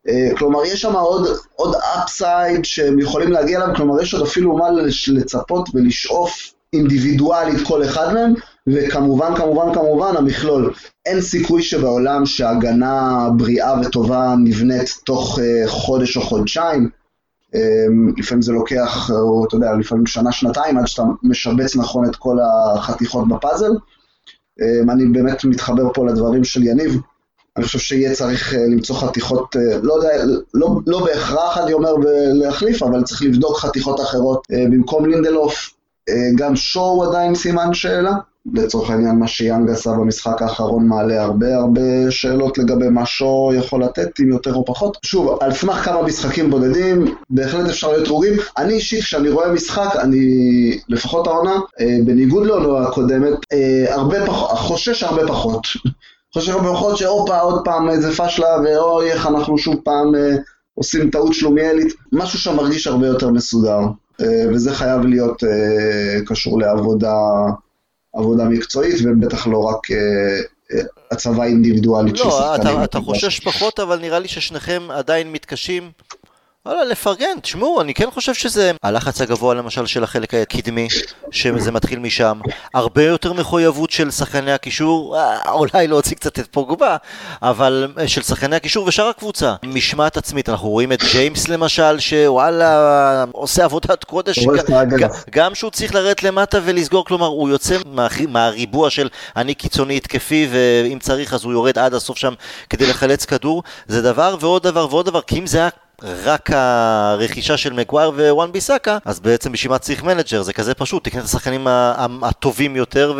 [0.07, 4.57] אה, כלומר, יש שם עוד, עוד upside שהם יכולים להגיע אליו, כלומר, יש עוד אפילו
[4.57, 4.67] מה
[5.07, 8.33] לצפות ולשאוף אינדיבידואלית כל אחד מהם,
[8.67, 10.73] וכמובן, כמובן, כמובן, המכלול.
[11.05, 16.89] אין סיכוי שבעולם שהגנה בריאה וטובה נבנית תוך אה, חודש או חודשיים.
[17.55, 17.57] Um,
[18.17, 22.37] לפעמים זה לוקח, או אתה יודע, לפעמים שנה, שנתיים, עד שאתה משבץ נכון את כל
[22.75, 23.71] החתיכות בפאזל.
[24.89, 26.97] אני באמת מתחבר פה לדברים של יניב.
[27.57, 30.09] אני חושב שיהיה צריך אה, למצוא חתיכות, אה, לא יודע,
[30.53, 31.93] לא, לא בהכרח אני אומר
[32.33, 35.71] להחליף, אבל צריך לבדוק חתיכות אחרות אה, במקום לינדלוף.
[36.35, 38.11] גם שואו עדיין סימן שאלה.
[38.53, 43.83] לצורך העניין מה שיאנג עשה במשחק האחרון מעלה הרבה הרבה שאלות לגבי מה שואו יכול
[43.83, 44.97] לתת, אם יותר או פחות.
[45.05, 48.33] שוב, על סמך כמה משחקים בודדים, בהחלט אפשר להיות רוגים.
[48.57, 50.25] אני אישית, כשאני רואה משחק, אני,
[50.89, 51.59] לפחות העונה,
[52.05, 53.33] בניגוד לעונה הקודמת,
[53.89, 55.61] הרבה פחות, חושש הרבה פחות.
[56.39, 60.35] חושב במיוחד שהופה, עוד פעם איזה פשלה, ואוי, איך אנחנו שוב פעם אה,
[60.73, 63.79] עושים טעות שלומיאלית, משהו שם מרגיש הרבה יותר מסודר,
[64.49, 65.43] וזה חייב להיות
[66.25, 67.15] קשור לעבודה
[68.13, 69.77] עבודה מקצועית, ובטח לא רק
[71.11, 72.41] הצבה אינדיבידואלית של שחקנים.
[72.41, 75.91] לא, אתה, אתה חושש פחות, אבל נראה לי ששניכם עדיין מתקשים
[76.65, 80.87] וואלה, לפרגן, תשמעו, אני כן חושב שזה הלחץ הגבוה למשל של החלק הקדמי,
[81.31, 82.39] שזה מתחיל משם,
[82.73, 86.97] הרבה יותר מחויבות של שחקני הקישור, אה, אולי להוציא קצת את פוגבה,
[87.41, 89.55] אבל אה, של שחקני הקישור ושאר הקבוצה.
[89.63, 94.39] משמעת עצמית, אנחנו רואים את ג'יימס למשל, שוואלה, עושה עבודת קודש,
[95.29, 100.47] גם שהוא צריך לרדת למטה ולסגור, כלומר, הוא יוצא מה, מהריבוע של אני קיצוני התקפי,
[100.51, 102.33] ואם צריך אז הוא יורד עד הסוף שם
[102.69, 105.69] כדי לחלץ כדור, זה דבר ועוד דבר ועוד דבר, כי אם זה היה
[106.03, 111.03] רק הרכישה של מגווייר ווואן ביסאקה, אז בעצם בשביל מה צריך manager, זה כזה פשוט,
[111.03, 111.67] תקנה את השחקנים
[112.21, 113.13] הטובים יותר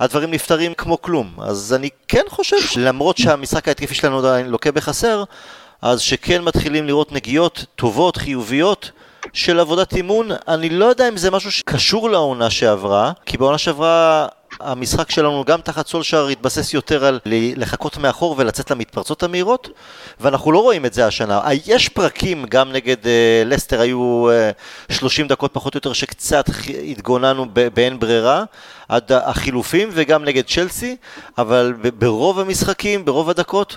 [0.00, 1.34] והדברים נפתרים כמו כלום.
[1.42, 5.24] אז אני כן חושב שלמרות שהמשחק ההתקפי שלנו עדיין לוקה בחסר,
[5.82, 8.90] אז שכן מתחילים לראות נגיעות טובות, חיוביות.
[9.32, 14.26] של עבודת אימון, אני לא יודע אם זה משהו שקשור לעונה שעברה, כי בעונה שעברה
[14.60, 17.20] המשחק שלנו גם תחת סולשאר התבסס יותר על
[17.56, 19.68] לחכות מאחור ולצאת למתפרצות המהירות
[20.20, 21.40] ואנחנו לא רואים את זה השנה.
[21.66, 23.08] יש פרקים, גם נגד uh,
[23.46, 24.32] לסטר היו uh,
[24.90, 26.44] אה, 30 דקות פחות או יותר שקצת
[26.88, 28.44] התגוננו באין ברירה
[28.88, 30.96] עד החילופים וגם נגד צ'לסי
[31.38, 33.76] אבל ברוב המשחקים, ברוב הדקות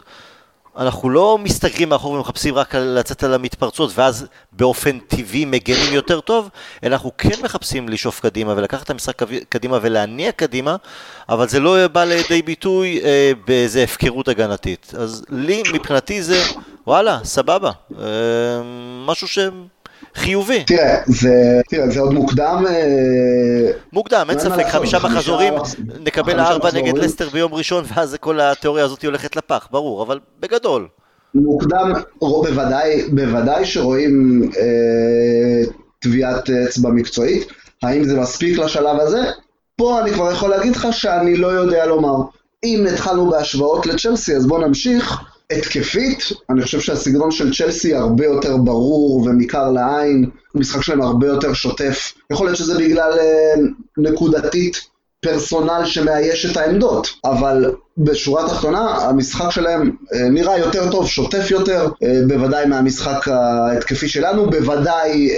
[0.77, 6.49] אנחנו לא מסתגרים מאחור ומחפשים רק לצאת על המתפרצות ואז באופן טבעי מגנים יותר טוב,
[6.83, 10.75] אלא אנחנו כן מחפשים לשאוף קדימה ולקחת את המשחק קדימה ולהניע קדימה,
[11.29, 14.93] אבל זה לא בא לידי ביטוי אה, באיזה הפקרות הגנתית.
[14.97, 16.43] אז לי, מבחינתי זה,
[16.87, 17.71] וואלה, סבבה.
[17.99, 18.05] אה,
[19.05, 19.39] משהו ש...
[20.15, 20.63] חיובי.
[20.63, 22.63] תראה, זה, תראה, זה עוד מוקדם.
[22.69, 25.53] אה, מוקדם, אין ספק, חמישה מחזורים,
[25.99, 30.87] נקבל ארבע נגד לסטר ביום ראשון, ואז כל התיאוריה הזאת הולכת לפח, ברור, אבל בגדול.
[31.35, 37.47] מוקדם, בוודאי, בוודאי שרואים אה, טביעת אצבע מקצועית.
[37.83, 39.21] האם זה מספיק לשלב הזה?
[39.75, 42.15] פה אני כבר יכול להגיד לך שאני לא יודע לומר.
[42.63, 45.21] אם התחלנו בהשוואות לצ'לסי, אז בואו נמשיך.
[45.51, 51.53] התקפית, אני חושב שהסגנון של צ'לסי הרבה יותר ברור ומכר לעין, המשחק שלהם הרבה יותר
[51.53, 52.13] שוטף.
[52.31, 53.53] יכול להיות שזה בגלל אה,
[53.97, 54.77] נקודתית
[55.21, 61.89] פרסונל שמאייש את העמדות, אבל בשורה התחתונה המשחק שלהם אה, נראה יותר טוב, שוטף יותר,
[62.03, 65.29] אה, בוודאי מהמשחק ההתקפי שלנו, בוודאי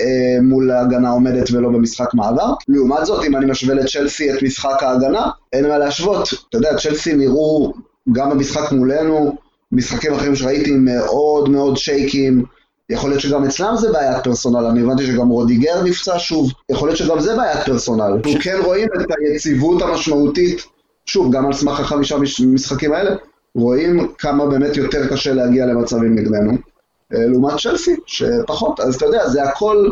[0.41, 2.53] מול ההגנה עומדת ולא במשחק מעבר.
[2.67, 6.29] לעומת זאת, אם אני משווה לצ'לסי את משחק ההגנה, אין מה להשוות.
[6.49, 7.73] אתה יודע, צ'לסי נראו
[8.11, 9.35] גם במשחק מולנו,
[9.71, 12.45] משחקים אחרים שראיתי מאוד מאוד שייקים,
[12.89, 16.97] יכול להיות שגם אצלם זה בעיית פרסונל, אני הבנתי שגם רודיגר נפצע שוב, יכול להיות
[16.97, 18.01] שגם זה בעיית פרסונל.
[18.01, 20.65] אנחנו כן רואים את היציבות המשמעותית,
[21.05, 22.17] שוב, גם על סמך החמישה
[22.53, 23.15] משחקים האלה,
[23.55, 26.51] רואים כמה באמת יותר קשה להגיע למצבים נגדנו,
[27.13, 29.89] אה, לעומת צ'לסי, שפחות, אז אתה יודע, זה הכל,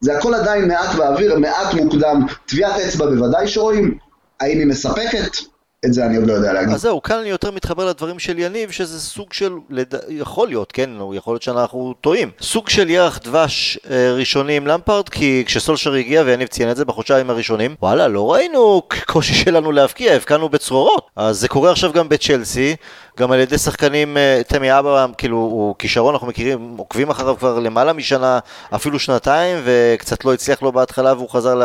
[0.00, 3.98] זה הכל עדיין מעט באוויר, מעט מוקדם, טביעת אצבע בוודאי שרואים,
[4.40, 5.36] האם היא מספקת?
[5.84, 6.74] את זה אני עוד לא יודע להגיד.
[6.74, 9.94] אז זהו, כאן אני יותר מתחבר לדברים של יניב, שזה סוג של, לד...
[10.08, 12.30] יכול להיות, כן, יכול להיות שאנחנו טועים.
[12.40, 16.84] סוג של ירח דבש אה, ראשוני עם למפארד, כי כשסולשר הגיע, ויניב ציין את זה
[16.84, 21.10] בחודשיים הראשונים, וואלה, לא ראינו קושי שלנו להבקיע, הבקענו בצרורות.
[21.16, 22.76] אז זה קורה עכשיו גם בצ'לסי.
[23.20, 27.58] גם על ידי שחקנים, אה, תמי אבא, כאילו, הוא כישרון, אנחנו מכירים, עוקבים אחריו כבר
[27.58, 28.38] למעלה משנה,
[28.74, 31.60] אפילו שנתיים, וקצת לא הצליח לו בהתחלה, והוא חזר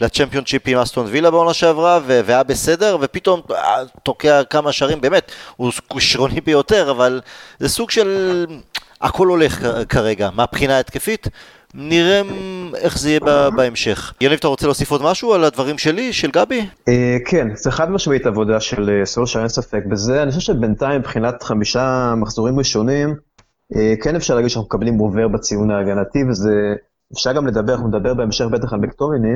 [0.00, 5.72] לצ'מפיונצ'יפ עם אסטון וילה בעונה שעברה, והיה בסדר, ופתאום אה, תוקע כמה שערים, באמת, הוא
[5.92, 7.20] כישרוני ביותר, אבל
[7.58, 8.46] זה סוג של...
[9.00, 11.28] הכל הולך כרגע, מהבחינה ההתקפית,
[11.74, 12.22] נראה
[12.74, 13.20] איך זה יהיה
[13.56, 14.12] בהמשך.
[14.20, 16.66] יניב, אתה רוצה להוסיף עוד משהו על הדברים שלי, של גבי?
[16.88, 20.22] אה, כן, זה חד משמעית עבודה של אה, סולשר, אין ספק בזה.
[20.22, 23.14] אני חושב שבינתיים, מבחינת חמישה מחזורים ראשונים,
[24.02, 26.50] כן אפשר להגיד שאנחנו מקבלים עובר בציון ההגנתי, וזה,
[27.14, 29.34] אפשר גם לדבר, אנחנו נדבר בהמשך בטח על מקטוריני,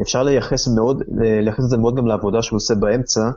[0.00, 3.30] אפשר לייחס מאוד, לייחס את זה מאוד גם לעבודה שהוא עושה באמצע,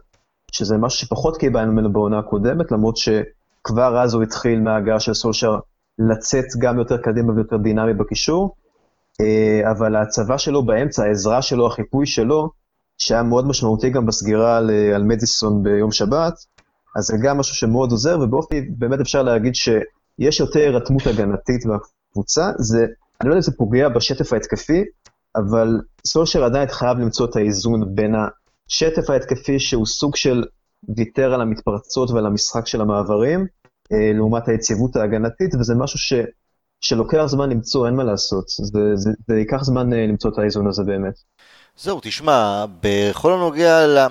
[0.52, 5.60] שזה משהו שפחות קיבלנו ממנו בעונה הקודמת, למרות שכבר אז הוא התחיל מההגעה של סולשר
[6.00, 8.56] לצאת גם יותר קדימה ויותר דינמי בקישור,
[9.22, 12.50] אה, אבל ההצבה שלו באמצע, העזרה שלו, החיפוי שלו,
[12.98, 16.34] שהיה מאוד משמעותי גם בסגירה על, על מדיסון ביום שבת,
[16.96, 22.52] אז זה גם משהו שמאוד עוזר, ובאופן באמת אפשר להגיד שיש יותר הירתמות הגנתית בקבוצה,
[22.58, 22.86] זה,
[23.22, 24.84] אני לא יודע אם זה פוגע בשטף ההתקפי,
[25.36, 25.68] אבל
[26.08, 30.44] סולשר עדיין חייב למצוא את האיזון בין השטף ההתקפי, שהוא סוג של
[30.98, 33.46] ויתר על המתפרצות ועל המשחק של המעברים,
[33.94, 36.14] אה, לעומת היציבות ההגנתית, וזה משהו ש,
[36.82, 38.46] שלוקח זמן למצוא, אין מה לעשות.
[38.48, 41.14] זה, זה, זה ייקח זמן אה, למצוא את האיזון הזה באמת.
[41.78, 44.08] זהו, תשמע, בכל הנוגע ל...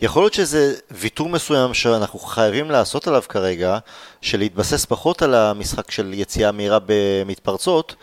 [0.00, 3.78] יכול להיות שזה ויתור מסוים שאנחנו חייבים לעשות עליו כרגע,
[4.20, 7.94] של להתבסס פחות על המשחק של יציאה מהירה במתפרצות,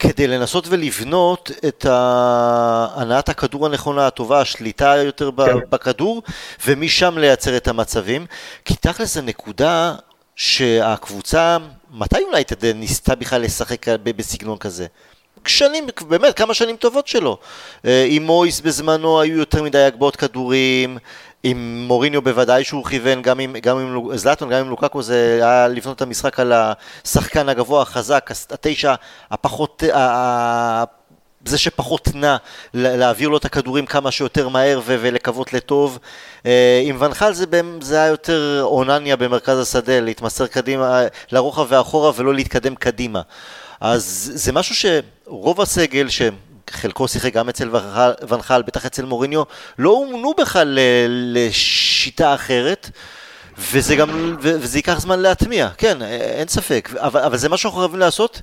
[0.00, 5.58] כדי לנסות ולבנות את הנעת הכדור הנכונה, הטובה, השליטה יותר כן.
[5.70, 6.22] בכדור,
[6.66, 8.26] ומשם לייצר את המצבים.
[8.64, 9.94] כי תכל'ס זו נקודה
[10.36, 11.56] שהקבוצה,
[11.90, 12.42] מתי אולי
[12.74, 14.86] ניסתה בכלל לשחק בסגנון כזה?
[15.46, 17.38] שנים, באמת, כמה שנים טובות שלו.
[17.84, 20.98] אה, עם מויס בזמנו היו יותר מדי הגבהות כדורים,
[21.42, 25.68] עם מוריניו בוודאי שהוא כיוון, גם עם, גם עם זלאטון, גם עם לוקקו, זה היה
[25.68, 28.94] לבנות את המשחק על השחקן הגבוה, החזק, התשע,
[29.30, 29.82] הפחות.
[31.44, 32.36] זה שפחות נע,
[32.74, 35.98] להעביר לו את הכדורים כמה שיותר מהר ולקוות לטוב.
[36.46, 37.44] אה, עם ונחל זה,
[37.80, 43.22] זה היה יותר אונניה במרכז השדה, להתמסר קדימה, לרוחב ואחורה ולא להתקדם קדימה.
[43.80, 46.08] אז זה משהו שרוב הסגל,
[46.72, 47.70] שחלקו שיחק גם אצל
[48.28, 49.42] ונחל, בטח אצל מוריניו,
[49.78, 50.78] לא אומנו בכלל
[51.08, 52.90] לשיטה אחרת.
[53.58, 58.00] וזה גם, וזה ייקח זמן להטמיע, כן, אין ספק, אבל, אבל זה מה שאנחנו חייבים
[58.00, 58.40] לעשות,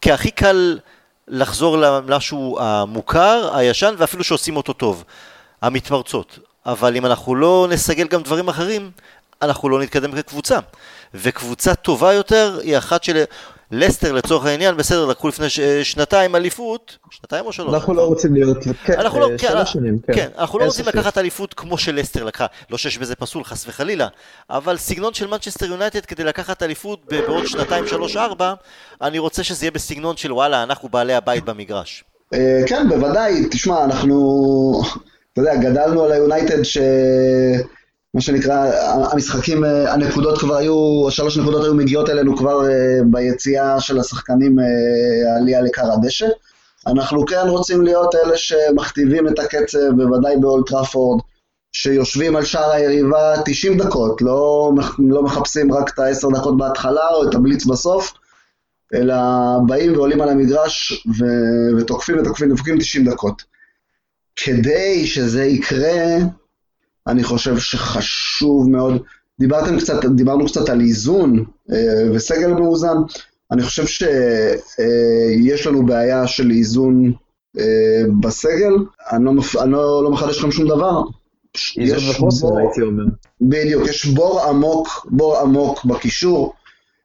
[0.00, 0.78] כי הכי קל
[1.28, 5.04] לחזור למשהו המוכר, הישן, ואפילו שעושים אותו טוב,
[5.62, 6.38] המתפרצות.
[6.66, 8.90] אבל אם אנחנו לא נסגל גם דברים אחרים,
[9.42, 10.58] אנחנו לא נתקדם כקבוצה.
[11.14, 13.24] וקבוצה טובה יותר היא אחת של...
[13.72, 15.60] לסטר לצורך העניין, בסדר, לקחו לפני ש...
[15.60, 17.74] שנתיים אליפות, שנתיים או שלוש?
[17.74, 20.12] אנחנו לא רוצים להיות, כן, אנחנו לא, אה, כן, שלוש שנים, כן.
[20.12, 24.08] כן, אנחנו לא רוצים לקחת אליפות כמו שלסטר לקחה, לא שיש בזה פסול חס וחלילה,
[24.50, 28.54] אבל סגנון של מנצ'סטר יונייטד כדי לקחת אליפות בעוד שנתיים, שלוש, ארבע,
[29.02, 32.04] אני רוצה שזה יהיה בסגנון של וואלה, אנחנו בעלי הבית במגרש.
[32.34, 34.82] אה, כן, בוודאי, תשמע, אנחנו,
[35.32, 36.78] אתה יודע, גדלנו על היונייטד ש...
[38.14, 38.70] מה שנקרא,
[39.12, 44.58] המשחקים, אה, הנקודות כבר היו, שלוש נקודות היו מגיעות אלינו כבר אה, ביציאה של השחקנים
[44.58, 46.26] אה, עלייה לכר הדשא.
[46.86, 51.20] אנחנו כן רוצים להיות אלה שמכתיבים את הקצב, בוודאי באולד טראפורד,
[51.72, 57.28] שיושבים על שער היריבה 90 דקות, לא, לא מחפשים רק את ה-10 דקות בהתחלה או
[57.28, 58.12] את הבליץ בסוף,
[58.94, 59.14] אלא
[59.66, 63.42] באים ועולים על המגרש ו- ותוקפים ותוקפים ותוקפים 90 דקות.
[64.36, 66.16] כדי שזה יקרה,
[67.06, 69.02] אני חושב שחשוב מאוד,
[69.40, 72.96] דיברתם קצת, דיברנו קצת על איזון אה, וסגל מאוזן,
[73.52, 77.12] אני חושב שיש לנו בעיה של איזון
[77.58, 78.72] אה, בסגל,
[79.12, 81.02] אני לא, אני לא, לא מחדש לכם שום דבר.
[81.78, 83.04] איזון וחוסר הייתי אומר.
[83.40, 86.54] בדיוק, יש בור עמוק, בור עמוק בקישור.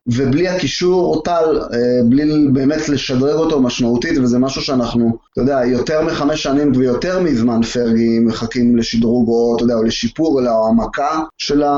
[0.08, 6.02] ובלי הקישור טל, אה, בלי באמת לשדרג אותו משמעותית, וזה משהו שאנחנו, אתה יודע, יותר
[6.02, 11.64] מחמש שנים ויותר מזמן פרגי מחכים לשדרוג או, אתה יודע, או לשיפור, אלא העמקה של,
[11.64, 11.76] ה...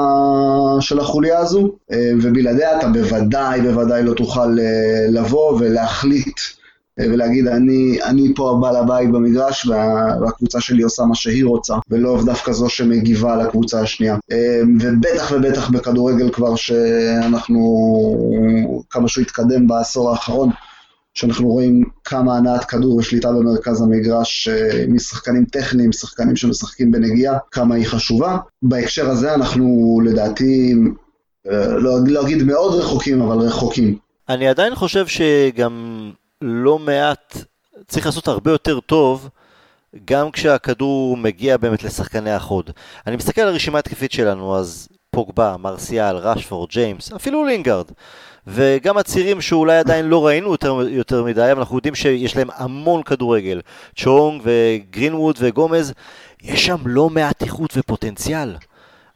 [0.79, 6.39] של החוליה הזו, אה, ובלעדיה אתה בוודאי, בוודאי לא תוכל אה, לבוא ולהחליט
[6.99, 12.21] ולהגיד אני, אני פה הבעל הבית במגרש וה, והקבוצה שלי עושה מה שהיא רוצה ולא
[12.25, 14.17] דווקא זו שמגיבה לקבוצה השנייה.
[14.31, 17.61] אמ, ובטח ובטח בכדורגל כבר שאנחנו,
[18.89, 20.49] כמה שהוא התקדם בעשור האחרון,
[21.13, 27.75] שאנחנו רואים כמה הנעת כדור ושליטה במרכז המגרש אה, משחקנים טכניים, שחקנים שמשחקים בנגיעה, כמה
[27.75, 28.37] היא חשובה.
[28.61, 30.75] בהקשר הזה אנחנו לדעתי,
[31.51, 33.97] אה, לא, לא אגיד מאוד רחוקים, אבל רחוקים.
[34.29, 37.37] אני עדיין חושב שגם לא מעט,
[37.87, 39.29] צריך לעשות הרבה יותר טוב
[40.05, 42.69] גם כשהכדור מגיע באמת לשחקני החוד.
[43.07, 47.85] אני מסתכל על הרשימה התקפית שלנו, אז פוגבה, מרסיאל, רשפורד, ג'יימס, אפילו לינגארד.
[48.47, 53.03] וגם הצעירים שאולי עדיין לא ראינו יותר, יותר מדי, אבל אנחנו יודעים שיש להם המון
[53.03, 53.61] כדורגל.
[53.95, 55.93] צ'ונג וגרינווד וגומז,
[56.41, 58.55] יש שם לא מעט איכות ופוטנציאל.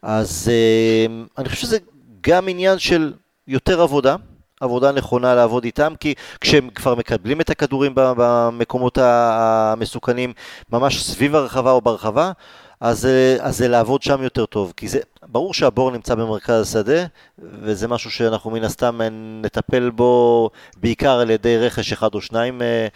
[0.01, 1.77] אז uh, אני חושב שזה
[2.21, 3.13] גם עניין של
[3.47, 4.15] יותר עבודה,
[4.63, 10.34] עבודה נכונה לעבוד איתם, כי כשהם כבר מקבלים את הכדורים במקומות המסוכנים,
[10.71, 12.32] ממש סביב הרחבה או ברחבה,
[12.80, 13.08] אז,
[13.39, 17.06] אז זה לעבוד שם יותר טוב, כי זה, ברור שהבור נמצא במרכז השדה,
[17.39, 18.99] וזה משהו שאנחנו מן הסתם
[19.41, 22.88] נטפל בו בעיקר על ידי רכש אחד או שניים אה,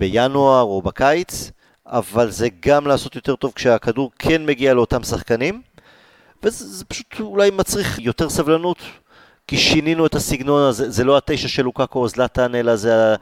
[0.00, 1.50] בינואר או בקיץ,
[1.86, 5.62] אבל זה גם לעשות יותר טוב כשהכדור כן מגיע לאותם שחקנים,
[6.42, 8.78] וזה פשוט אולי מצריך יותר סבלנות
[9.48, 13.14] כי שינינו את הסגנון הזה, זה לא התשע של לוקקו או זלאטן, אלא זה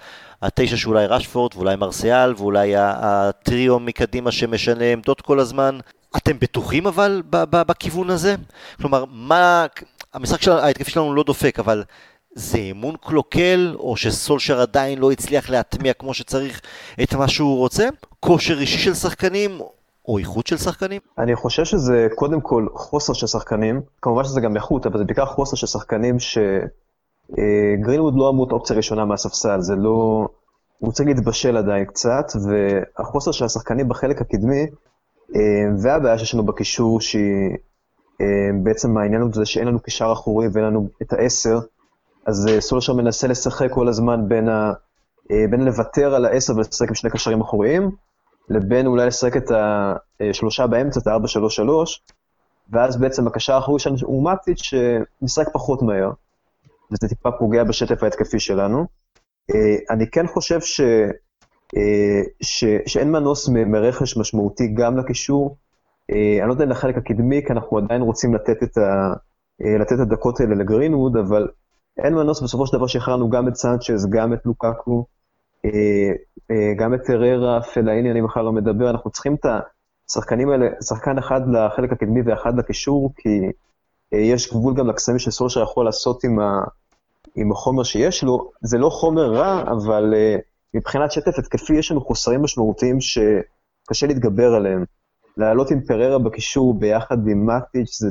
[0.43, 5.79] התשע שאולי רשפורד ואולי מרסיאל ואולי הטריו מקדימה שמשנה עמדות כל הזמן.
[6.17, 8.35] אתם בטוחים אבל בכיוון הזה?
[8.81, 9.67] כלומר, מה...
[10.15, 11.85] המשחק שלנו, ההתקף שלנו לא דופק, אבל
[12.35, 16.61] זה אמון קלוקל, או שסולשר עדיין לא הצליח להטמיע כמו שצריך
[17.03, 17.89] את מה שהוא רוצה?
[18.21, 19.59] כושר אישי של שחקנים,
[20.09, 21.01] או איכות של שחקנים?
[21.19, 25.27] אני חושב שזה קודם כל חוסר של שחקנים, כמובן שזה גם איכות, אבל זה בעיקר
[25.27, 30.29] חוסר של שחקנים שגרינווד אה, לא אמור אופציה ראשונה מהספסל, זה לא...
[30.79, 34.67] הוא צריך להתבשל עדיין קצת, והחוסר של השחקנים בחלק הקדמי,
[35.83, 37.57] והבעיה שיש לנו בקישור, שהיא
[38.63, 41.59] בעצם העניין הוא זה שאין לנו קישר אחורי ואין לנו את העשר,
[42.27, 44.73] אז סולשר מנסה לשחק כל הזמן בין, ה,
[45.51, 47.91] בין לוותר על העשר ולשחק עם שני קשרים אחוריים,
[48.49, 49.51] לבין אולי לשחק את
[50.21, 51.69] השלושה באמצע, את ה-4-3-3,
[52.71, 56.11] ואז בעצם הקשר האחורי שלנו הוא מטיץ' שמשחק פחות מהר,
[56.93, 58.87] וזה טיפה פוגע בשטף ההתקפי שלנו.
[59.55, 60.81] אה, אני כן חושב ש,
[61.77, 65.57] אה, ש, שאין מנוס מרכש משמעותי גם לקישור.
[66.11, 69.13] אה, אני לא יודע אם לחלק הקדמי, כי אנחנו עדיין רוצים לתת את, ה,
[69.81, 71.49] לתת את הדקות האלה לגרינווד, אבל
[72.05, 75.07] אין מנוס בסופו של דבר שהכרנו גם את סנצ'ז, גם את לוקקו,
[76.77, 79.47] גם את טררה, פלאיני, אני בכלל לא מדבר, אנחנו צריכים את
[80.11, 83.29] השחקנים האלה, שחקן אחד לחלק הקדמי ואחד לקישור, כי
[84.13, 86.61] יש גבול גם לקסמים שסולשר יכול לעשות עם, ה,
[87.37, 88.51] עם החומר שיש לו.
[88.63, 90.15] זה לא חומר רע, אבל
[90.75, 94.85] מבחינת שטף התקפי יש לנו חוסרים משמעותיים שקשה להתגבר עליהם.
[95.37, 98.09] לעלות עם פררה בקישור ביחד עם מאטיץ' זה,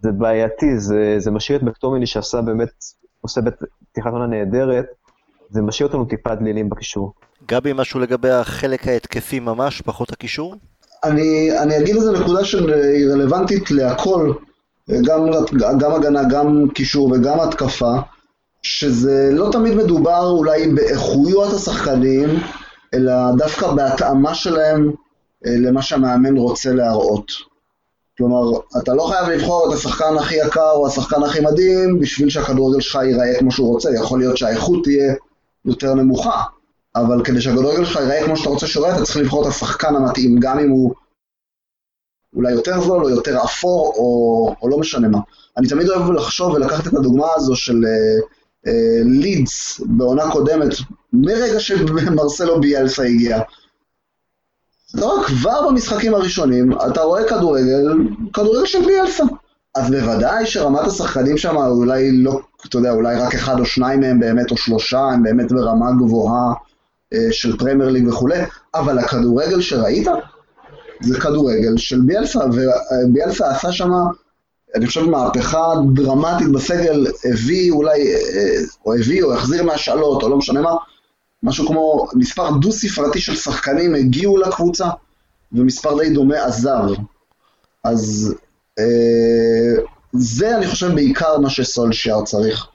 [0.00, 2.68] זה בעייתי, זה, זה משאיר את מקטומיני שעשה באמת,
[3.20, 3.40] עושה
[3.92, 4.86] פתיחת עונה נהדרת,
[5.52, 7.12] זה משאיר אותנו טיפה דלילים בקישור.
[7.46, 10.54] גבי, משהו לגבי החלק ההתקפי ממש, פחות הקישור?
[11.04, 14.32] אני, אני אגיד איזה נקודה שהיא רלוונטית להכל,
[14.90, 15.30] גם,
[15.78, 17.92] גם הגנה, גם קישור וגם התקפה,
[18.62, 22.28] שזה לא תמיד מדובר אולי באיכויות השחקנים,
[22.94, 24.92] אלא דווקא בהתאמה שלהם
[25.46, 27.32] אה, למה שהמאמן רוצה להראות.
[28.18, 32.80] כלומר, אתה לא חייב לבחור את השחקן הכי יקר או השחקן הכי מדהים בשביל שהכדורגל
[32.80, 35.14] שלך ייראה כמו שהוא רוצה, יכול להיות שהאיכות תהיה
[35.64, 36.42] יותר נמוכה,
[36.96, 40.40] אבל כדי שהכדורגל שלך ייראה כמו שאתה רוצה שהוא אתה צריך לבחור את השחקן המתאים,
[40.40, 40.94] גם אם הוא
[42.36, 45.18] אולי יותר זול או יותר אפור או, או לא משנה מה.
[45.56, 48.24] אני תמיד אוהב לחשוב ולקחת את הדוגמה הזו של uh,
[48.66, 50.68] אה, לידס בעונה קודמת,
[51.12, 53.40] מרגע שמרסלו ביאלסה הגיע.
[54.94, 57.92] לא, כבר במשחקים הראשונים אתה רואה כדורגל,
[58.32, 59.24] כדורגל של ביאלסה.
[59.74, 64.20] אז בוודאי שרמת השחקנים שם אולי לא, אתה יודע, אולי רק אחד או שניים מהם
[64.20, 66.52] באמת, או שלושה, הם באמת ברמה גבוהה
[67.14, 68.38] אה, של פרמייר ליג וכולי,
[68.74, 70.08] אבל הכדורגל שראית
[71.00, 73.90] זה כדורגל של ביאלסה, וביאלסה עשה שם
[74.74, 80.36] אני חושב מהפכה דרמטית בסגל הביא אולי, אה, או הביא או החזיר מהשאלות, או לא
[80.36, 80.70] משנה מה,
[81.42, 84.88] משהו כמו מספר דו-ספרתי של שחקנים הגיעו לקבוצה,
[85.52, 86.84] ומספר די דומה עזב.
[87.84, 88.34] אז
[88.78, 92.66] אה, זה אני חושב בעיקר מה שסולשיאר צריך.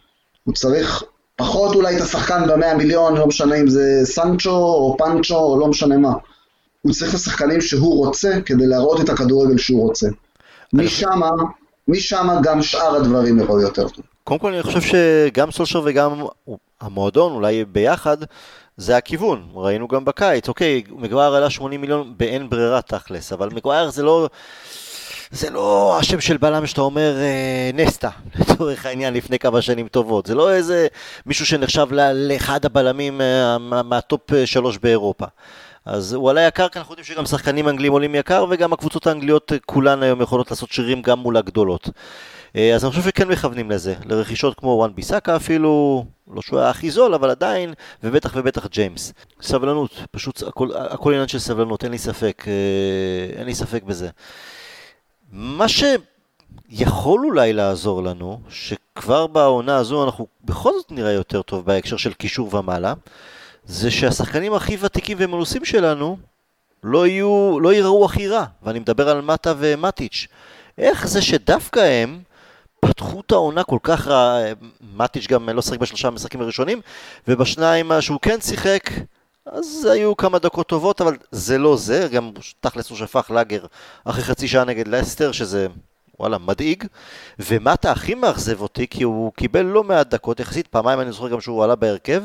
[0.43, 1.03] הוא צריך
[1.35, 5.67] פחות אולי את השחקן במאה מיליון, לא משנה אם זה סנצ'ו או פאנצ'ו או לא
[5.67, 6.13] משנה מה.
[6.81, 10.07] הוא צריך את השחקנים שהוא רוצה כדי להראות את הכדורגל שהוא רוצה.
[10.73, 11.21] משם
[11.87, 14.05] משם גם שאר הדברים יראו יותר טוב.
[14.23, 16.25] קודם כל אני חושב שגם סולשר וגם
[16.81, 18.17] המועדון, אולי ביחד,
[18.77, 19.47] זה הכיוון.
[19.53, 24.29] ראינו גם בקיץ, אוקיי, מגווייר עלה 80 מיליון באין ברירה תכלס, אבל מגווייר זה לא...
[25.31, 30.25] זה לא השם של בלם שאתה אומר אה, נסטה, לצורך העניין, לפני כמה שנים טובות.
[30.25, 30.87] זה לא איזה
[31.25, 35.25] מישהו שנחשב לאחד הבלמים אה, מה top אה, שלוש באירופה.
[35.85, 39.51] אז הוא עלה יקר, כי אנחנו יודעים שגם שחקנים אנגלים עולים יקר, וגם הקבוצות האנגליות
[39.65, 41.89] כולן היום יכולות לעשות שרירים גם מול הגדולות.
[42.75, 46.91] אז אני חושב שכן מכוונים לזה, לרכישות כמו וואן ביסאקה אפילו, לא שהוא היה הכי
[46.91, 49.13] זול, אבל עדיין, ובטח ובטח ג'יימס.
[49.41, 52.45] סבלנות, פשוט הכל, הכל עניין של סבלנות, אין לי ספק,
[53.37, 54.09] אין לי ספק בזה.
[55.31, 61.97] מה שיכול אולי לעזור לנו, שכבר בעונה הזו אנחנו בכל זאת נראה יותר טוב בהקשר
[61.97, 62.93] של קישור ומעלה,
[63.65, 66.17] זה שהשחקנים הכי ותיקים ומנוסים שלנו
[66.83, 70.27] לא יהיו, לא יראו הכי רע, ואני מדבר על מטה ומטיץ'.
[70.77, 72.19] איך זה שדווקא הם
[72.79, 74.39] פתחו את העונה כל כך רע,
[74.95, 76.81] מטיץ' גם לא שיחק בשלושה המשחקים הראשונים,
[77.27, 78.89] ובשניים שהוא כן שיחק,
[79.51, 83.65] אז היו כמה דקות טובות, אבל זה לא זה, גם תכלס הוא שפך לאגר
[84.05, 85.67] אחרי חצי שעה נגד לסטר, שזה
[86.19, 86.83] וואלה, מדאיג.
[87.39, 91.41] ומטה הכי מאכזב אותי, כי הוא קיבל לא מעט דקות, יחסית פעמיים אני זוכר גם
[91.41, 92.23] שהוא עלה בהרכב,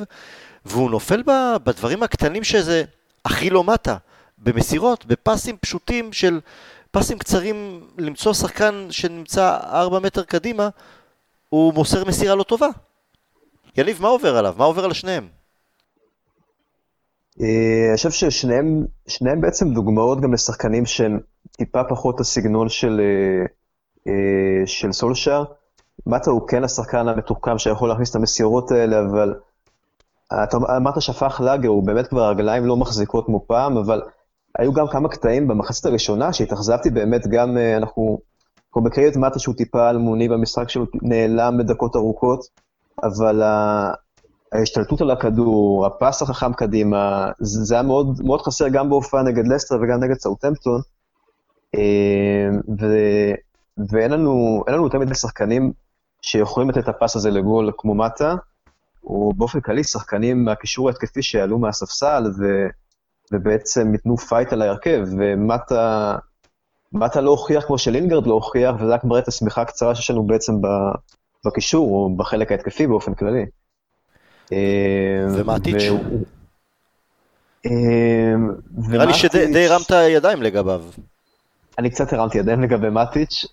[0.64, 1.22] והוא נופל
[1.64, 2.84] בדברים הקטנים שזה
[3.24, 3.96] הכי לא מטה,
[4.38, 6.40] במסירות, בפסים פשוטים של
[6.90, 10.68] פסים קצרים, למצוא שחקן שנמצא 4 מטר קדימה,
[11.48, 12.68] הוא מוסר מסירה לא טובה.
[13.76, 14.54] יניב, מה עובר עליו?
[14.58, 15.41] מה עובר על שניהם?
[17.40, 21.20] אה, אני חושב ששניהם בעצם דוגמאות גם לשחקנים שהם
[21.56, 23.46] טיפה פחות הסגנון של, אה,
[24.08, 25.44] אה, של סולשר.
[26.06, 29.34] מטה הוא כן השחקן המתוחכם שיכול להכניס את המסירות האלה, אבל
[30.44, 34.02] אתה אמרת שפך לאגר, הוא באמת כבר הרגליים לא מחזיקות כמו פעם, אבל
[34.58, 38.18] היו גם כמה קטעים במחצית הראשונה שהתאכזבתי באמת, גם אנחנו,
[38.68, 42.40] אנחנו מכירים את מטה שהוא טיפה אלמוני במשחק שלו, נעלם בדקות ארוכות,
[43.02, 43.42] אבל
[44.52, 49.74] ההשתלטות על הכדור, הפס החכם קדימה, זה היה מאוד, מאוד חסר גם בהופעה נגד לסטר
[49.82, 50.80] וגם נגד סאוטמפטון.
[53.90, 55.72] ואין לנו, לנו יותר מדי שחקנים
[56.22, 58.34] שיכולים לתת את הפס הזה לגול כמו מטה,
[59.04, 62.66] או באופן כללי שחקנים מהקישור ההתקפי שיעלו מהספסל ו,
[63.32, 66.16] ובעצם ייתנו fight על ההרכב, ומטה
[66.92, 70.26] מטה לא הוכיח כמו שלינגארד לא הוכיח, וזה רק מראה את השמיכה הקצרה שיש לנו
[70.26, 70.52] בעצם
[71.46, 73.46] בקישור, או בחלק ההתקפי באופן כללי.
[75.30, 75.92] ומטיץ'?
[78.88, 80.82] נראה לי שדי הרמת ידיים לגביו.
[81.78, 83.44] אני קצת הרמתי ידיים לגבי מטיץ'.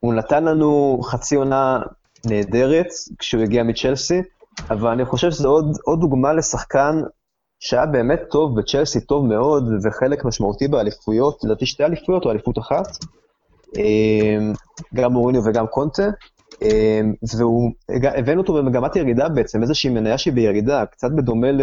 [0.00, 1.80] הוא נתן לנו חצי עונה
[2.26, 2.86] נהדרת
[3.18, 4.22] כשהוא הגיע מצ'לסי,
[4.70, 7.00] אבל אני חושב שזו עוד, עוד דוגמה לשחקן
[7.60, 12.86] שהיה באמת טוב בצ'לסי, טוב מאוד, וחלק משמעותי באליפויות, לדעתי שתי אליפויות או אליפות אחת,
[14.94, 16.02] גם מוריניו וגם קונטה,
[16.62, 21.60] והבאנו אותו במגמת ירידה בעצם, איזושהי מניה שהיא בירידה, קצת בדומה ל...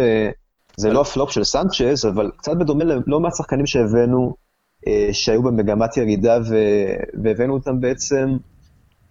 [0.76, 4.34] זה לא הפלופ של סנצ'ז, אבל קצת בדומה ללא מעט שחקנים שהבאנו,
[4.86, 6.38] אה, שהיו במגמת ירידה,
[7.24, 8.36] והבאנו אותם בעצם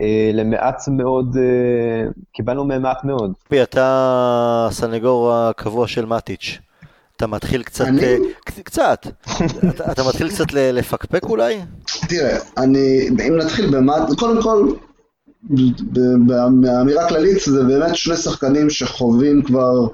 [0.02, 3.34] אה, למעט מאוד, אה, קיבלנו מהם מעט מאוד.
[3.50, 6.60] פי, אתה הסנגור הקבוע של מטיץ'.
[7.16, 8.16] אתה מתחיל קצת, אני...
[8.46, 9.08] קצת,
[9.70, 11.60] אתה, אתה מתחיל קצת לפקפק אולי?
[12.10, 14.68] תראה, אני, אם נתחיל במט, קודם כל,
[16.62, 19.88] באמירה כללית זה באמת שני שחקנים שחווים כבר,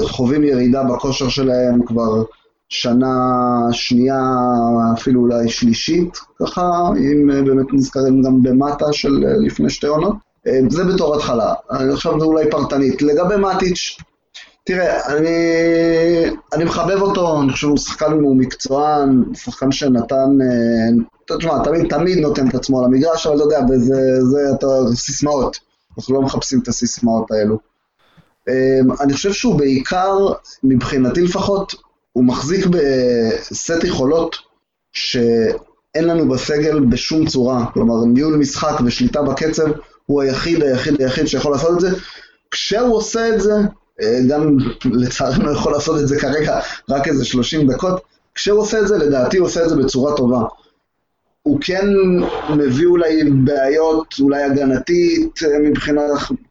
[0.00, 2.22] חווים ירידה בכושר שלהם כבר
[2.68, 3.16] שנה
[3.72, 4.22] שנייה,
[4.94, 6.62] אפילו אולי שלישית, ככה,
[6.96, 10.14] אם באמת נזכרים גם במטה של לפני שתי עונות.
[10.68, 13.02] זה בתור התחלה, עכשיו זה אולי פרטנית.
[13.02, 13.98] לגבי מטיץ',
[14.64, 15.36] תראה, אני,
[16.52, 20.38] אני מחבב אותו, אני חושב שהוא שחקן הוא מקצוען, שחקן שנתן,
[21.38, 25.58] תשמע, תמיד, תמיד נותן את עצמו על המגרש, אבל אתה יודע, זה, זה אתה, סיסמאות,
[25.98, 27.58] אנחנו לא מחפשים את הסיסמאות האלו.
[29.00, 30.16] אני חושב שהוא בעיקר,
[30.62, 31.74] מבחינתי לפחות,
[32.12, 34.36] הוא מחזיק בסט יכולות
[34.92, 39.66] שאין לנו בסגל בשום צורה, כלומר ניהול משחק ושליטה בקצב,
[40.06, 41.90] הוא היחיד, היחיד, היחיד שיכול לעשות את זה.
[42.50, 43.54] כשהוא עושה את זה,
[44.02, 46.60] אה, גם לצערנו יכול לעשות את זה כרגע
[46.90, 48.02] רק איזה 30 דקות,
[48.34, 50.42] כשהוא עושה את זה, לדעתי הוא עושה את זה בצורה טובה.
[51.48, 51.86] הוא כן
[52.56, 56.02] מביא אולי בעיות, אולי הגנתית אה, מבחינה,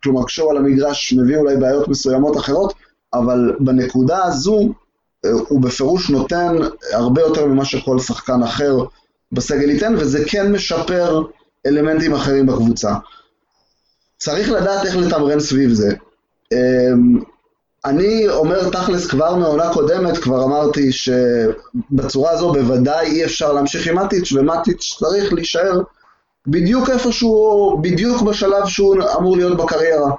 [0.03, 2.73] כלומר כשהוא על המגרש מביא אולי בעיות מסוימות אחרות,
[3.13, 4.73] אבל בנקודה הזו
[5.25, 6.55] אה, הוא בפירוש נותן
[6.93, 8.77] הרבה יותר ממה שכל שחקן אחר
[9.31, 11.23] בסגל ייתן, וזה כן משפר
[11.65, 12.93] אלמנטים אחרים בקבוצה.
[14.17, 15.93] צריך לדעת איך לתמרן סביב זה.
[17.85, 23.99] אני אומר תכלס כבר מעונה קודמת, כבר אמרתי שבצורה הזו בוודאי אי אפשר להמשיך עם
[23.99, 25.81] מטיץ', ומטיץ' צריך להישאר
[26.47, 30.11] בדיוק איפה שהוא, בדיוק בשלב שהוא אמור להיות בקריירה.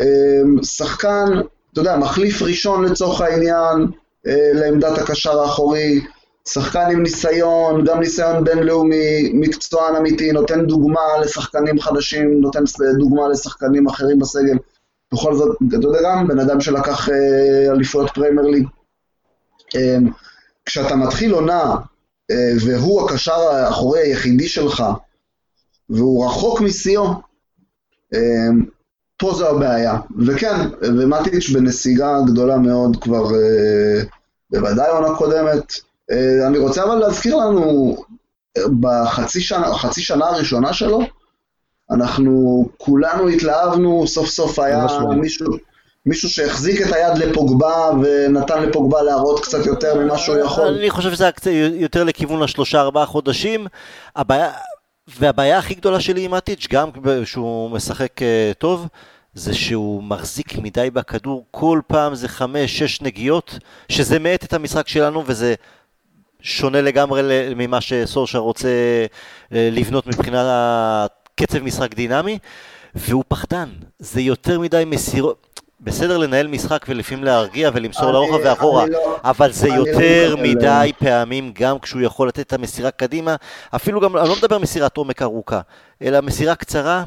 [0.00, 1.26] אמ, שחקן,
[1.72, 3.86] אתה יודע, מחליף ראשון לצורך העניין
[4.26, 6.00] אה, לעמדת הקשר האחורי,
[6.48, 12.64] שחקן עם ניסיון, גם ניסיון בינלאומי, מקצוען אמיתי, נותן דוגמה לשחקנים חדשים, נותן
[12.98, 14.56] דוגמה לשחקנים אחרים בסגל.
[15.14, 18.66] בכל זאת, אתה יודע גם, בן אדם שלקח אה, אליפויות פריימר ליג.
[19.76, 19.96] אה,
[20.64, 21.76] כשאתה מתחיל עונה,
[22.30, 24.84] אה, והוא הקשר האחורי היחידי שלך,
[25.90, 27.04] והוא רחוק משיאו,
[28.14, 28.48] אה,
[29.16, 29.98] פה זו הבעיה.
[30.26, 34.02] וכן, ומטיץ' בנסיגה גדולה מאוד כבר, אה,
[34.50, 35.72] בוודאי עונה קודמת.
[36.46, 37.96] אני רוצה אבל להזכיר לנו,
[38.80, 41.00] בחצי שנה, שנה הראשונה שלו,
[41.90, 44.86] אנחנו כולנו התלהבנו, סוף סוף היה
[45.16, 45.46] מישהו,
[46.06, 50.64] מישהו שהחזיק את היד לפוגבה ונתן לפוגבה להראות קצת יותר ממה שהוא יכול.
[50.66, 53.66] אני חושב שזה היה קצת יותר לכיוון השלושה ארבעה חודשים.
[54.16, 54.50] הבעיה,
[55.18, 56.88] והבעיה הכי גדולה שלי עם אטיץ', גם
[57.24, 58.86] שהוא משחק אה, טוב,
[59.34, 64.88] זה שהוא מחזיק מדי בכדור, כל פעם זה חמש, שש נגיעות, שזה מאט את המשחק
[64.88, 65.54] שלנו וזה
[66.42, 67.22] שונה לגמרי
[67.56, 68.68] ממה שסורשה רוצה
[69.52, 70.46] אה, לבנות מבחינת
[71.40, 72.38] קצב משחק דינמי,
[72.94, 73.68] והוא פחדן.
[73.98, 75.60] זה יותר מדי מסירות.
[75.80, 81.52] בסדר לנהל משחק ולפעמים להרגיע ולמסור לרוחב ואחורה, לא, אבל זה יותר לא מדי פעמים
[81.54, 83.36] גם כשהוא יכול לתת את המסירה קדימה,
[83.74, 85.60] אפילו גם, אני לא מדבר מסירת עומק ארוכה,
[86.02, 87.04] אלא מסירה קצרה,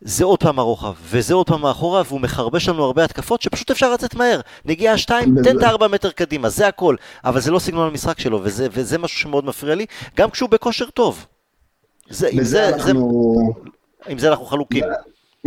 [0.00, 3.92] זה עוד פעם הרוחב, וזה עוד פעם מאחורה, והוא מחרבש לנו הרבה התקפות שפשוט אפשר
[3.92, 4.40] לצאת מהר.
[4.64, 6.96] נגיעה שתיים, תן את הארבע מטר קדימה, זה הכל.
[7.24, 9.86] אבל זה לא סגנון המשחק שלו, וזה, וזה משהו שמאוד מפריע לי,
[10.16, 11.26] גם כשהוא בכושר טוב.
[12.10, 13.34] זה, עם, זה, אנחנו...
[14.04, 14.84] זה, עם זה אנחנו חלוקים.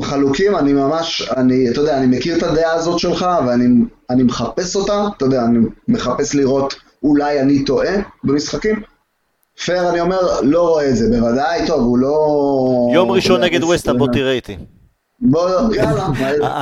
[0.01, 5.07] חלוקים, אני ממש, אני, אתה יודע, אני מכיר את הדעה הזאת שלך, ואני מחפש אותה,
[5.17, 7.93] אתה יודע, אני מחפש לראות אולי אני טועה
[8.23, 8.81] במשחקים.
[9.65, 12.89] פייר, אני אומר, לא רואה את זה, בוודאי, טוב, הוא לא...
[12.93, 14.57] יום ראשון נגד ווסטהאם, בוא תראה איתי.
[15.19, 16.07] בוא, יאללה.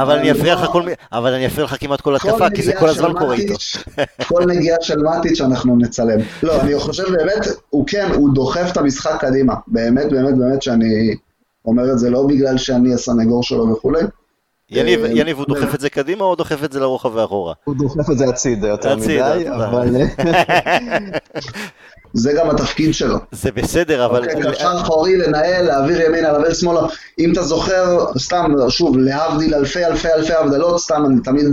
[0.01, 2.89] אבל אני אפריע לך כל אבל אני אפריע לך כמעט כל התקפה, כי זה כל
[2.89, 3.53] הזמן קורה איתו.
[4.27, 6.19] כל נגיעה של מטיץ' אנחנו נצלם.
[6.43, 9.53] לא, אני חושב באמת, הוא כן, הוא דוחף את המשחק קדימה.
[9.67, 11.15] באמת, באמת, באמת שאני
[11.65, 14.01] אומר את זה לא בגלל שאני הסנגור שלו וכולי.
[14.69, 17.53] יניב, אה, יניב, הוא דוחף את זה קדימה או דוחף את זה לרוחב ואחורה?
[17.63, 19.49] הוא דוחף את זה הצידה יותר מדי.
[19.49, 19.95] אבל...
[22.15, 23.17] זה גם התפקיד שלו.
[23.31, 24.19] זה בסדר, אבל...
[24.19, 26.81] אוקיי, קשר אחורי, לנהל, להעביר ימינה, להעביר שמאלה.
[27.19, 31.45] אם אתה זוכר, סתם, שוב, להבדיל אלפי אלפי אלפי הבדלות, סתם, אני תמיד,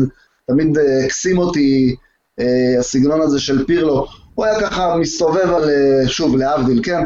[0.46, 1.96] תמיד אה, הקסים אותי
[2.40, 4.06] אה, הסגנון הזה של פירלו.
[4.34, 7.00] הוא היה ככה מסתובב על, אה, שוב, להבדיל, כן?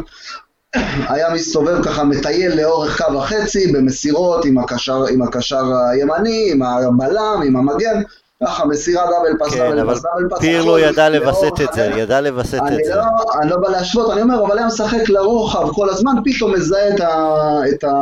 [1.13, 7.43] היה מסתובב ככה, מטייל לאורך קו החצי, במסירות עם הקשר, עם הקשר הימני, עם הבלם,
[7.47, 8.03] עם המגן,
[8.45, 10.39] ככה מסירה דאבל פס, כן, דאבל אבל פס, דאבל פס.
[10.39, 11.85] פירלו ידע לווסת את זה.
[11.85, 12.95] ידע לווסת את אני זה.
[12.95, 13.03] לא,
[13.41, 17.01] אני לא בא להשוות, אני אומר, אבל היה משחק לרוחב כל הזמן, פתאום מזהה את,
[17.01, 17.35] ה,
[17.71, 17.93] את, ה,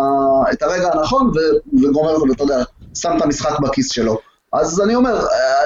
[0.53, 1.39] את הרגע הנכון ו,
[1.83, 2.65] וגומר אותו, ואתה יודע,
[2.95, 4.19] שם את המשחק בכיס שלו.
[4.53, 5.65] אז אני אומר, אה,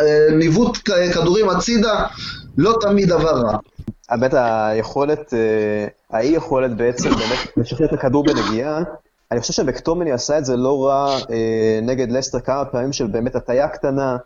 [0.00, 0.78] אה, ניווט
[1.14, 2.04] כדורים הצידה,
[2.58, 3.58] לא תמיד דבר רע.
[4.08, 8.82] האמת, היכולת, אה, האי יכולת בעצם באמת לשחרר את הכדור בנגיעה,
[9.32, 13.36] אני חושב שמקטומני עשה את זה לא רע אה, נגד לסטר כמה פעמים של באמת
[13.36, 14.16] הטיה קטנה,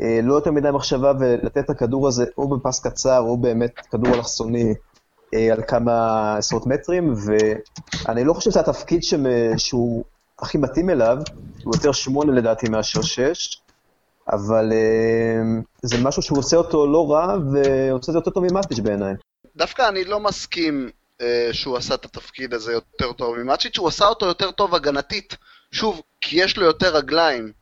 [0.00, 4.14] אה, לא יותר מדי מחשבה ולתת את הכדור הזה או בפס קצר או באמת כדור
[4.14, 4.74] אלכסוני
[5.34, 10.04] אה, על כמה עשרות מטרים, ואני לא חושב שזה התפקיד שמ- שהוא
[10.38, 11.18] הכי מתאים אליו,
[11.64, 13.62] הוא יותר שמונה לדעתי מאשר שש,
[14.32, 18.78] אבל אה, זה משהו שהוא עושה אותו לא רע, ועושה את זה יותר טוב ממטיץ'
[18.78, 19.14] בעיניי.
[19.56, 20.90] דווקא אני לא מסכים
[21.52, 25.36] שהוא עשה את התפקיד הזה יותר טוב ממאצ'יץ', הוא עשה אותו יותר טוב הגנתית.
[25.72, 27.52] שוב, כי יש לו יותר רגליים.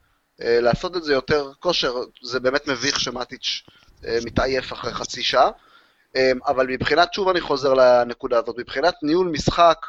[0.43, 3.63] אה, לעשות את זה יותר כושר, זה באמת מביך שמאטיץ'
[4.07, 5.51] אה, מתעייף אחרי חצי שעה.
[6.17, 9.87] אה, אבל מבחינת, שוב אני חוזר לנקודה הזאת, מבחינת ניהול משחק,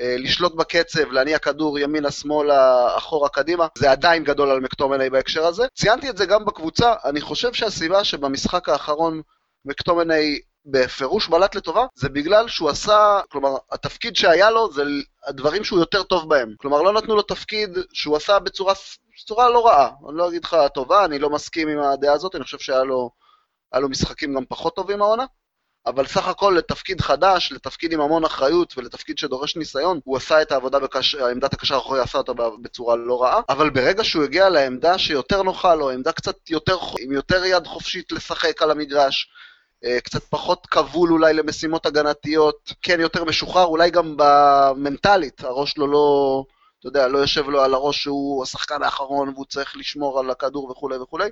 [0.00, 5.46] אה, לשלוט בקצב, להניע כדור ימינה, שמאלה, אחורה, קדימה, זה עדיין גדול על מקטומני בהקשר
[5.46, 5.66] הזה.
[5.74, 9.22] ציינתי את זה גם בקבוצה, אני חושב שהסיבה שבמשחק האחרון
[9.64, 14.82] מקטומני בפירוש בלט לטובה, זה בגלל שהוא עשה, כלומר, התפקיד שהיה לו זה
[15.26, 16.54] הדברים שהוא יותר טוב בהם.
[16.56, 18.74] כלומר, לא נתנו לו תפקיד שהוא עשה בצורה,
[19.16, 19.90] בצורה לא רעה.
[20.08, 23.10] אני לא אגיד לך טובה, אני לא מסכים עם הדעה הזאת, אני חושב שהיה לו,
[23.74, 25.24] לו משחקים גם פחות טובים העונה.
[25.86, 30.52] אבל סך הכל לתפקיד חדש, לתפקיד עם המון אחריות ולתפקיד שדורש ניסיון, הוא עשה את
[30.52, 31.14] העבודה, בקש...
[31.14, 35.74] עמדת הקשר האחורי עשה אותה בצורה לא רעה, אבל ברגע שהוא הגיע לעמדה שיותר נוחה
[35.74, 39.28] לו, עמדה קצת יותר, עם יותר יד חופשית לשחק על המגרש,
[40.04, 46.44] קצת פחות כבול אולי למשימות הגנתיות, כן יותר משוחרר, אולי גם במנטלית, הראש לו לא,
[46.80, 50.70] אתה יודע, לא יושב לו על הראש שהוא השחקן האחרון והוא צריך לשמור על הכדור
[50.70, 51.30] וכולי וכולי.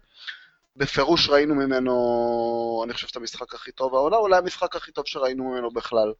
[0.76, 5.44] בפירוש ראינו ממנו, אני חושב, את המשחק הכי טוב העונה, אולי המשחק הכי טוב שראינו
[5.44, 6.12] ממנו בכלל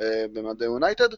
[0.00, 1.08] אה, במדי יונייטד.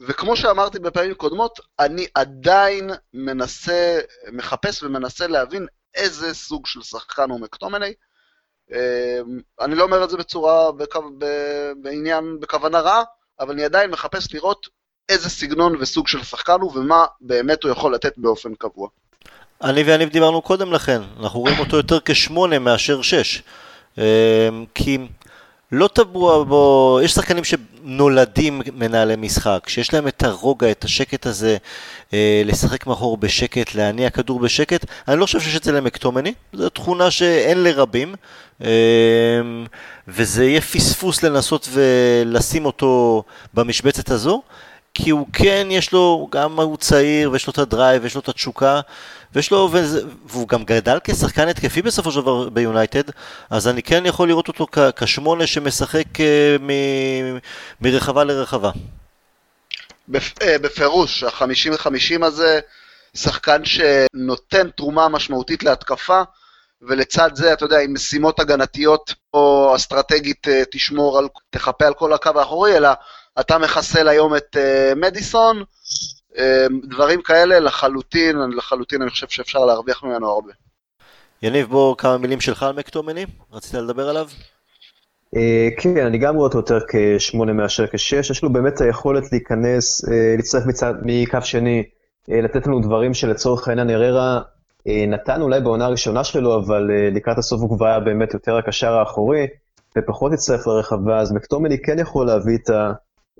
[0.00, 4.00] וכמו שאמרתי בפעמים קודמות, אני עדיין מנסה,
[4.32, 7.94] מחפש ומנסה להבין איזה סוג של שחקן הוא מקטומני.
[8.72, 9.20] אה,
[9.60, 11.24] אני לא אומר את זה בצורה, בקו, ב,
[11.82, 13.02] בעניין, בכוונה רעה,
[13.40, 14.66] אבל אני עדיין מחפש לראות
[15.08, 18.88] איזה סגנון וסוג של שחקן הוא ומה באמת הוא יכול לתת באופן קבוע.
[19.62, 23.42] אני ויניב דיברנו קודם לכן, אנחנו רואים אותו יותר כשמונה מאשר שש.
[23.98, 24.98] אה, כי
[25.72, 31.56] לא טבוע בו, יש שחקנים שנולדים מנהלי משחק, שיש להם את הרוגע, את השקט הזה,
[32.12, 34.84] אה, לשחק מאחור בשקט, להניע כדור בשקט.
[35.08, 38.14] אני לא חושב שיש את זה למקטומיניי, זו תכונה שאין לרבים,
[38.62, 38.68] אה,
[40.08, 43.22] וזה יהיה פספוס לנסות ולשים אותו
[43.54, 44.42] במשבצת הזו.
[44.94, 48.20] כי הוא כן, יש לו, גם הוא צעיר, ויש לו את ה drive, ויש לו
[48.20, 48.80] את התשוקה,
[49.34, 53.02] ויש לו, וזה, והוא גם גדל כשחקן התקפי בסופו של דבר ביונייטד,
[53.50, 57.38] אז אני כן יכול לראות אותו כ- כשמונה שמשחק אה, מ-
[57.80, 58.70] מרחבה לרחבה.
[60.08, 62.60] בפ- אה, בפירוש, ה-50-50 הזה,
[63.14, 66.22] שחקן שנותן תרומה משמעותית להתקפה,
[66.82, 72.12] ולצד זה, אתה יודע, עם משימות הגנתיות או אסטרטגית אה, תשמור על, תחפה על כל
[72.12, 72.88] הקו האחורי, אלא
[73.40, 75.62] אתה מחסל היום את uh, מדיסון,
[76.32, 76.38] uh,
[76.84, 80.52] דברים כאלה לחלוטין, לחלוטין אני חושב שאפשר להרוויח ממנו הרבה.
[81.42, 84.28] יניב, בוא כמה מילים שלך על מקטומני, רצית לדבר עליו?
[85.36, 90.08] אה, כן, אני גם רואה אותו יותר כשמונה מאשר כשש, יש לו באמת היכולת להיכנס,
[90.08, 91.84] אה, להצטרף מצד, מקו שני,
[92.30, 94.40] אה, לתת לנו דברים שלצורך העניין אררה
[94.88, 98.56] אה, נתן אולי בעונה הראשונה שלו, אבל אה, לקראת הסוף הוא כבר היה באמת יותר
[98.56, 99.46] הקשר האחורי,
[99.98, 102.92] ופחות הצטרף לרחבה, אז מקטומני כן יכול להביא את ה...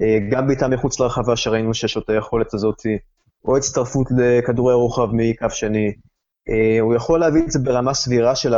[0.02, 2.82] אה, גם בעיטה מחוץ לרחבה שראינו שיש לו את היכולת הזאת,
[3.44, 5.92] או הצטרפות לכדורי רוחב מקו שני.
[6.48, 8.54] אה, הוא יכול להביא את זה ברמה סבירה של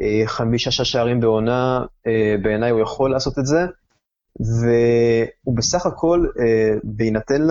[0.00, 3.66] החמישה-שש שערים בעונה, אה, בעיניי הוא יכול לעשות את זה.
[4.40, 6.26] והוא בסך הכל,
[6.84, 7.46] בהינתן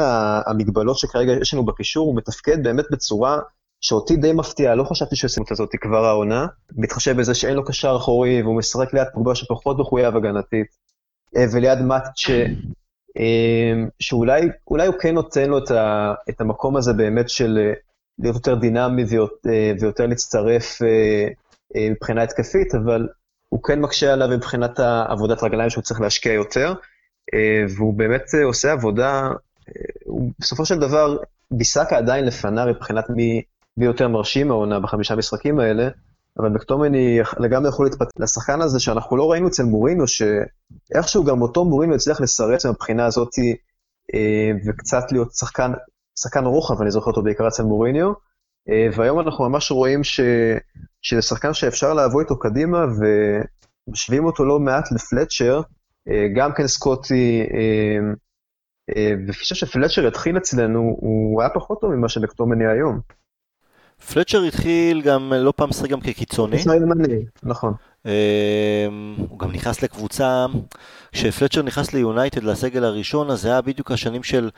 [0.46, 3.40] המגבלות שכרגע יש לנו בקישור, הוא מתפקד באמת בצורה
[3.82, 6.48] שאותי די מפתיעה, לא חשבתי שהוא את הזאת כבר העונה,
[6.78, 10.68] מתחשב בזה שאין לו קשר אחורי והוא משחק ליד פוגבה שפחות מחויב הגנתית,
[11.54, 12.04] וליד מאט
[14.00, 17.72] שאולי הוא כן נותן לו את, ה, את המקום הזה באמת של
[18.20, 19.04] להיות יותר דינמי
[19.80, 20.82] ויותר להצטרף
[21.76, 23.08] מבחינה התקפית, אבל
[23.50, 26.74] הוא כן מקשה עליו מבחינת עבודת רגליים שהוא צריך להשקיע יותר,
[27.34, 29.30] אה, והוא באמת אה, עושה עבודה,
[29.70, 31.18] אה, הוא בסופו של דבר,
[31.52, 33.42] ביסקה עדיין לפניו מבחינת מי,
[33.78, 35.90] מי יותר מרשים העונה בחמישה משחקים האלה,
[36.40, 41.66] אבל מקטומני לגמרי יכול להתפתח לשחקן הזה שאנחנו לא ראינו אצל מורינו, שאיכשהו גם אותו
[41.66, 43.30] מורינו הצליח לסרץ מבחינה הזאת,
[44.68, 45.72] וקצת להיות שחקן,
[46.20, 48.14] שחקן רוחב, אני זוכר אותו בעיקר אצל מוריניו,
[48.96, 50.20] והיום אנחנו ממש רואים ש...
[51.02, 52.86] שזה שחקן שאפשר לעבור איתו קדימה,
[53.88, 55.62] ומשווים אותו לא מעט לפלצ'ר,
[56.08, 58.14] אה, גם כן סקוטי, אה,
[58.96, 63.00] אה, ואני חושב שפלצ'ר התחיל אצלנו, הוא היה פחות טוב ממה שמקטומני היום.
[64.14, 66.58] פלצ'ר התחיל גם, לא פעם משחק גם כקיצוני.
[67.44, 67.74] נכון.
[69.30, 70.46] הוא גם נכנס לקבוצה,
[71.12, 74.50] כשפלצ'ר נכנס ליונייטד לסגל הראשון, אז זה היה בדיוק השנים של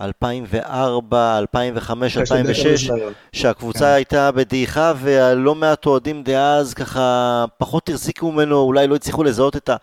[0.00, 2.90] 2004, 2005, 2006,
[3.32, 3.86] שהקבוצה כן.
[3.86, 9.68] הייתה בדעיכה ולא מעט אוהדים דאז ככה פחות החזיקו ממנו, אולי לא הצליחו לזהות את,
[9.68, 9.76] ה,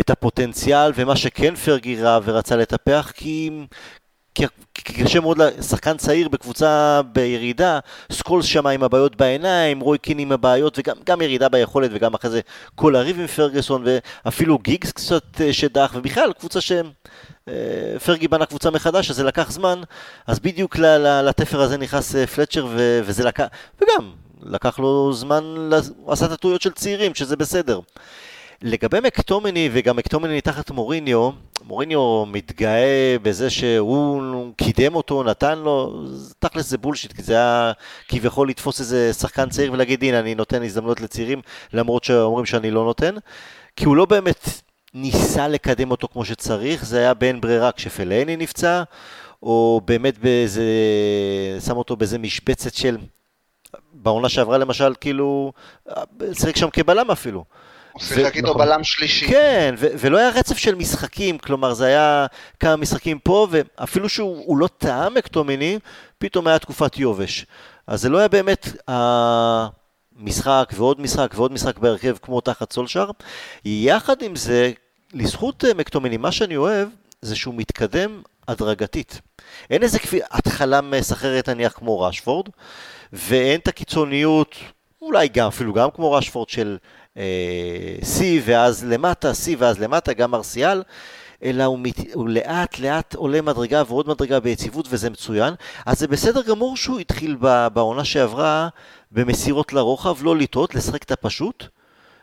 [0.00, 3.50] את הפוטנציאל ומה שכן פרגי ראה ורצה לטפח, כי,
[4.34, 4.46] כי,
[5.04, 7.78] קשה מאוד לשחקן צעיר בקבוצה בירידה,
[8.12, 12.40] סקולס שם עם הבעיות בעיניים, רוי קין עם הבעיות וגם ירידה ביכולת וגם אחרי זה
[12.74, 13.84] כל הריב עם פרגוסון
[14.24, 16.90] ואפילו גיגס קצת אה, שדח ובכלל קבוצה שהם
[17.48, 17.54] אה,
[18.04, 19.80] פרגי בנה קבוצה מחדש, אז זה לקח זמן,
[20.26, 20.76] אז בדיוק
[21.24, 22.66] לתפר הזה נכנס אה, פלצ'ר,
[23.04, 24.10] וזה לקח, וגם,
[24.42, 27.80] לקח לו זמן, הוא עשה את הטעויות של צעירים, שזה בסדר.
[28.62, 31.30] לגבי מקטומני, וגם מקטומני תחת מוריניו,
[31.66, 36.04] מוריניו מתגאה בזה שהוא קידם אותו, נתן לו,
[36.38, 37.72] תכלס זה בולשיט, כי זה היה
[38.08, 41.42] כביכול לתפוס איזה שחקן צעיר ולהגיד, הנה, אני נותן הזדמנות לצעירים,
[41.72, 43.14] למרות שאומרים שאני לא נותן,
[43.76, 44.48] כי הוא לא באמת
[44.94, 48.82] ניסה לקדם אותו כמו שצריך, זה היה בין ברירה כשפלאני נפצע,
[49.42, 50.64] או באמת באיזה,
[51.66, 52.96] שם אותו באיזה משבצת של,
[53.92, 55.52] בעונה שעברה למשל, כאילו,
[56.32, 57.44] שיחק שם כבלם אפילו.
[57.94, 58.66] הוא שיחק איתו נכון.
[58.66, 59.26] בלם שלישי.
[59.26, 62.26] כן, ו- ולא היה רצף של משחקים, כלומר זה היה
[62.60, 65.78] כמה משחקים פה, ואפילו שהוא לא טעם מקטומיני,
[66.18, 67.46] פתאום היה תקופת יובש.
[67.86, 73.10] אז זה לא היה באמת המשחק ועוד משחק ועוד משחק בהרכב כמו תחת סולשר.
[73.64, 74.72] יחד עם זה,
[75.12, 76.88] לזכות אה, מקטומיני, מה שאני אוהב
[77.22, 79.20] זה שהוא מתקדם הדרגתית.
[79.70, 80.20] אין איזה כפי...
[80.30, 82.48] התחלה מסחררת נניח כמו רשפורד,
[83.12, 84.54] ואין את הקיצוניות,
[85.02, 86.76] אולי גם, אפילו גם כמו רשפורד של
[87.18, 90.82] אה, C ואז למטה, C ואז למטה, גם מרסיאל,
[91.42, 92.14] אלא הוא, מת...
[92.14, 95.54] הוא לאט לאט עולה מדרגה ועוד מדרגה ביציבות וזה מצוין.
[95.86, 97.36] אז זה בסדר גמור שהוא התחיל
[97.72, 98.68] בעונה שעברה
[99.12, 101.64] במסירות לרוחב, לא לטעות, לשחק את הפשוט.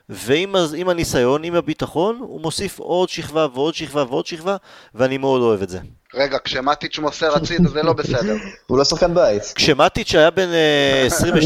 [0.10, 4.56] ועם הניסיון, עם הביטחון, הוא מוסיף עוד שכבה ועוד שכבה ועוד שכבה,
[4.96, 5.80] ואני מאוד אוהב את זה.
[6.14, 8.36] רגע, כשמטיץ' מוסר הצידה זה לא בסדר.
[8.68, 9.44] הוא לא שחקן בית.
[9.56, 10.50] כשמטיץ' היה בן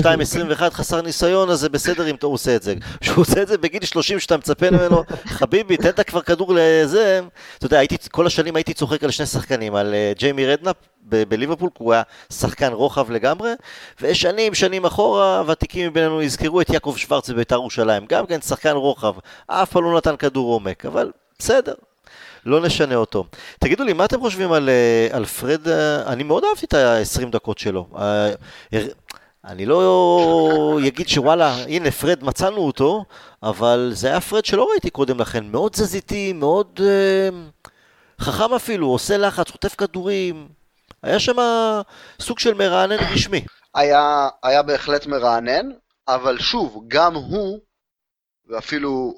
[0.03, 2.73] 22-21 אה, חסר ניסיון, אז זה בסדר אם הוא עושה את זה.
[3.01, 5.03] כשהוא עושה את זה בגיל 30 שאתה מצפה ממנו,
[5.37, 7.21] חביבי, תן את כבר כדור לזה.
[7.57, 11.83] אתה יודע, כל השנים הייתי צוחק על שני שחקנים, על אה, ג'יימי רדנאפ בליברפול, כי
[11.83, 12.01] הוא היה
[12.33, 13.51] שחקן רוחב לגמרי,
[14.01, 19.13] ושנים, שנים אחורה, ותיקים מביננו יזכרו את יעקב שוורץ בבית"ר ירושלים, גם כן שחקן רוחב,
[19.47, 21.73] אף פעם לא נתן כדור עומק, אבל בסדר,
[22.45, 23.25] לא נשנה אותו.
[23.59, 25.67] תגידו לי, מה אתם חושבים על, אה, על פרד?
[25.67, 27.87] אה, אני מאוד אהבתי את ה-20 דקות שלו.
[27.97, 28.29] אה,
[29.45, 33.05] אני לא אגיד שוואלה, הנה פרד מצאנו אותו,
[33.43, 37.29] אבל זה היה פרד שלא ראיתי קודם לכן, מאוד תזזיתי, מאוד אה,
[38.21, 40.47] חכם אפילו, עושה לחץ, חוטף כדורים,
[41.03, 41.35] היה שם
[42.19, 43.45] סוג של מרענן רשמי.
[43.75, 45.69] היה, היה בהחלט מרענן,
[46.07, 47.59] אבל שוב, גם הוא,
[48.49, 49.13] ואפילו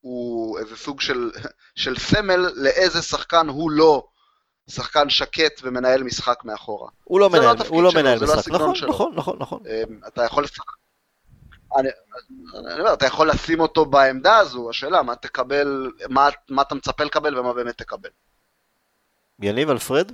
[0.00, 1.30] הוא איזה סוג של,
[1.74, 4.06] של סמל לאיזה שחקן הוא לא
[4.68, 6.90] שחקן שקט ומנהל משחק מאחורה.
[7.04, 9.62] הוא לא מנהל, לא הוא לא מנהל לא משחק, נכון, נכון, נכון, נכון.
[9.66, 10.64] אמ, אתה יכול לשחק...
[11.76, 11.88] אני,
[12.72, 17.04] אני אומר, אתה יכול לשים אותו בעמדה הזו, השאלה מה תקבל, מה, מה אתה מצפה
[17.04, 18.08] לקבל ומה באמת תקבל.
[19.40, 20.12] יניב על פרד?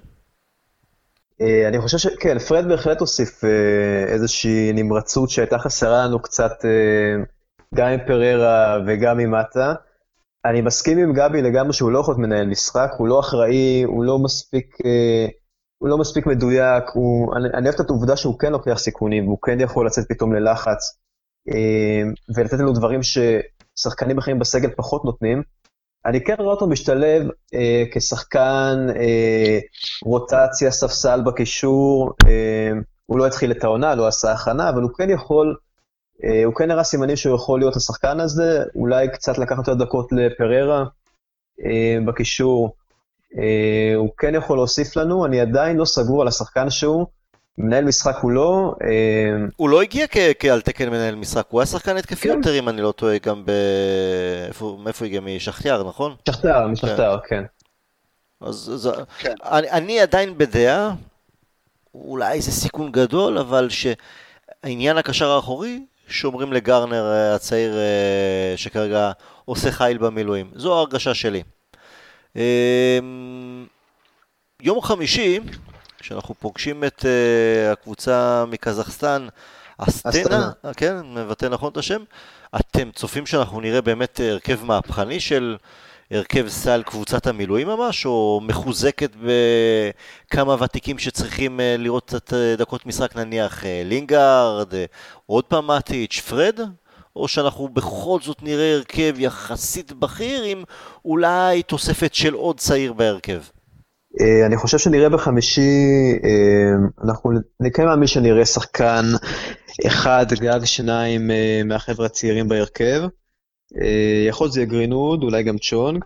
[1.40, 7.24] אה, אני חושב שכן, פרד בהחלט הוסיף אה, איזושהי נמרצות שהייתה חסרה לנו קצת אה,
[7.74, 9.74] גם עם פררה וגם עם מטה.
[10.44, 14.04] אני מסכים עם גבי לגמרי שהוא לא יכול להיות מנהל משחק, הוא לא אחראי, הוא
[14.04, 14.76] לא מספיק,
[15.78, 19.38] הוא לא מספיק מדויק, הוא, אני, אני אוהב את העובדה שהוא כן לוקח סיכונים, והוא
[19.42, 20.98] כן יכול לצאת פתאום ללחץ,
[22.36, 25.42] ולתת לנו דברים ששחקנים אחרים בסגל פחות נותנים.
[26.06, 29.58] אני כן רואה אותו משתלב אה, כשחקן אה,
[30.04, 32.12] רוטציה, ספסל בקישור.
[32.26, 32.70] אה,
[33.06, 35.63] הוא לא התחיל את העונה, לא עשה הכנה, אבל הוא כן יכול, אה,
[36.44, 40.84] הוא כן הראה סימנים שהוא יכול להיות השחקן הזה, אולי קצת לקחת יותר דקות לפררה
[41.64, 42.74] אה, בקישור.
[43.38, 47.06] אה, הוא כן יכול להוסיף לנו, אני עדיין לא סגור על השחקן שהוא.
[47.58, 48.74] מנהל משחק הוא לא.
[48.84, 50.06] אה, הוא לא הגיע
[50.38, 52.36] כעל תקן מנהל משחק, הוא היה שחקן התקפי כן.
[52.36, 53.50] יותר, אם אני לא טועה, גם ב...
[54.48, 55.20] איפה- מאיפה הגיע?
[55.20, 56.14] משחטיאר, נכון?
[56.28, 57.44] שכתר, משכתר, כן.
[58.40, 59.34] אז, כן.
[59.44, 60.94] אני, אני עדיין בדעה,
[61.94, 69.12] אולי זה סיכון גדול, אבל שעניין הקשר האחורי, שומרים לגרנר אה, הצעיר אה, שכרגע
[69.44, 70.50] עושה חיל במילואים.
[70.54, 71.42] זו ההרגשה שלי.
[72.36, 72.98] אה,
[74.62, 75.40] יום חמישי,
[75.98, 79.26] כשאנחנו פוגשים את אה, הקבוצה מקזחסטן,
[79.78, 80.50] אסטנה, אסטנה.
[80.76, 82.02] כן, מבטא נכון את השם,
[82.56, 85.56] אתם צופים שאנחנו נראה באמת הרכב מהפכני של
[86.10, 92.86] הרכב סל קבוצת המילואים ממש, או מחוזקת בכמה ותיקים שצריכים אה, לראות קצת אה, דקות
[92.86, 94.74] משחק, נניח אה, לינגארד,
[95.26, 96.60] עוד פעם מאטיץ', פרד?
[97.16, 100.64] או שאנחנו בכל זאת נראה הרכב יחסית בכיר עם
[101.04, 103.40] אולי תוספת של עוד צעיר בהרכב?
[104.46, 105.60] אני חושב שנראה בחמישי,
[107.04, 107.30] אנחנו,
[107.74, 109.04] כן מאמין שנראה שחקן
[109.86, 111.30] אחד, גג שניים
[111.64, 113.02] מהחבר'ה הצעירים בהרכב.
[113.82, 116.04] אה, יכול להיות יהיה גרינווד, אולי גם צ'ונג.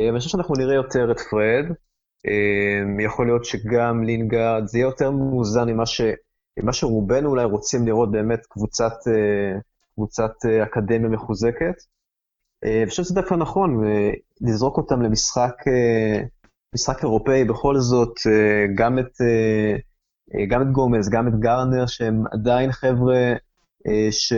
[0.00, 1.64] אה, ואני חושב שאנחנו נראה יותר את פרד.
[2.26, 6.00] אה, יכול להיות שגם לינגארד, זה יהיה יותר מאוזן ממה, ש,
[6.58, 8.92] ממה שרובנו אולי רוצים לראות באמת קבוצת,
[9.94, 10.32] קבוצת
[10.62, 11.74] אקדמיה מחוזקת.
[12.64, 13.84] אני חושב שזה דווקא נכון,
[14.40, 15.54] לזרוק אותם למשחק...
[16.74, 18.14] משחק אירופאי, בכל זאת,
[18.74, 19.10] גם את,
[20.48, 23.32] גם את גומז, גם את גרנר, שהם עדיין חבר'ה
[24.10, 24.32] ש...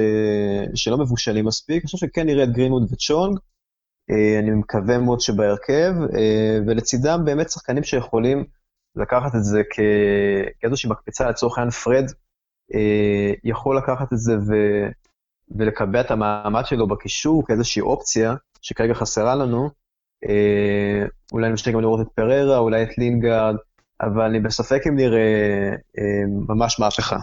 [0.74, 1.82] שלא מבושלים מספיק.
[1.82, 3.38] אני חושב שכן נראה את גרינווד וצ'ונג,
[4.10, 8.44] אה, אני מקווה מאוד שבהרכב, אה, ולצידם באמת שחקנים שיכולים
[8.96, 9.80] לקחת את זה כ...
[10.60, 12.04] כאיזושהי מקפצה, לצורך העניין פרד
[12.74, 14.52] אה, יכול לקחת את זה ו...
[15.58, 19.70] ולקבע את המעמד שלו בקישור כאיזושהי אופציה, שכרגע חסרה לנו.
[20.28, 23.56] אה, אולי נמשיך גם לראות את פררה, אולי את לינגארד,
[24.00, 27.16] אבל אני בספק אם נראה אה, ממש מהפכה.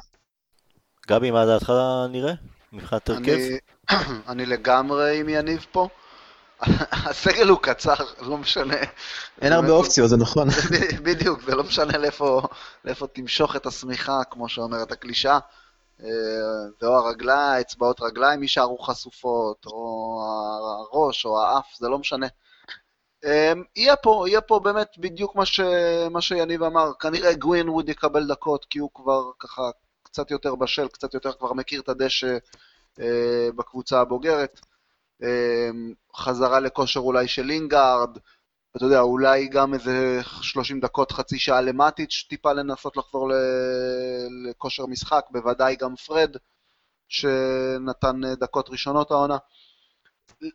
[1.07, 1.73] גבי, מה דעתך
[2.09, 2.33] נראה?
[2.73, 3.21] מבחינת הרכב?
[3.21, 3.57] אני,
[4.31, 5.87] אני לגמרי עם יניב פה.
[7.09, 8.77] הסגל הוא קצר, לא משנה.
[9.41, 10.47] אין הרבה אופציות, זה נכון.
[11.03, 12.41] בדיוק, זה לא משנה לאיפה,
[13.13, 15.39] תמשוך את השמיכה, כמו שאומרת הקלישאה.
[16.03, 16.07] אה,
[16.81, 20.21] זה או הרגליים, אצבעות רגליים יישארו חשופות, או
[20.91, 22.27] הראש, או האף, זה לא משנה.
[23.25, 25.59] אה, יהיה פה, יהיה פה באמת בדיוק מה, ש,
[26.11, 26.91] מה שיניב אמר.
[26.99, 29.61] כנראה גווינווד יקבל דקות, כי הוא כבר ככה
[30.13, 32.37] קצת יותר בשל, קצת יותר כבר מכיר את הדשא
[32.99, 34.59] אה, בקבוצה הבוגרת.
[35.23, 35.69] אה,
[36.15, 38.17] חזרה לכושר אולי של לינגארד,
[38.77, 43.31] אתה יודע, אולי גם איזה 30 דקות, חצי שעה למטיץ', טיפה לנסות לחזור
[44.45, 46.35] לכושר משחק, בוודאי גם פרד,
[47.07, 49.37] שנתן אה, דקות ראשונות העונה.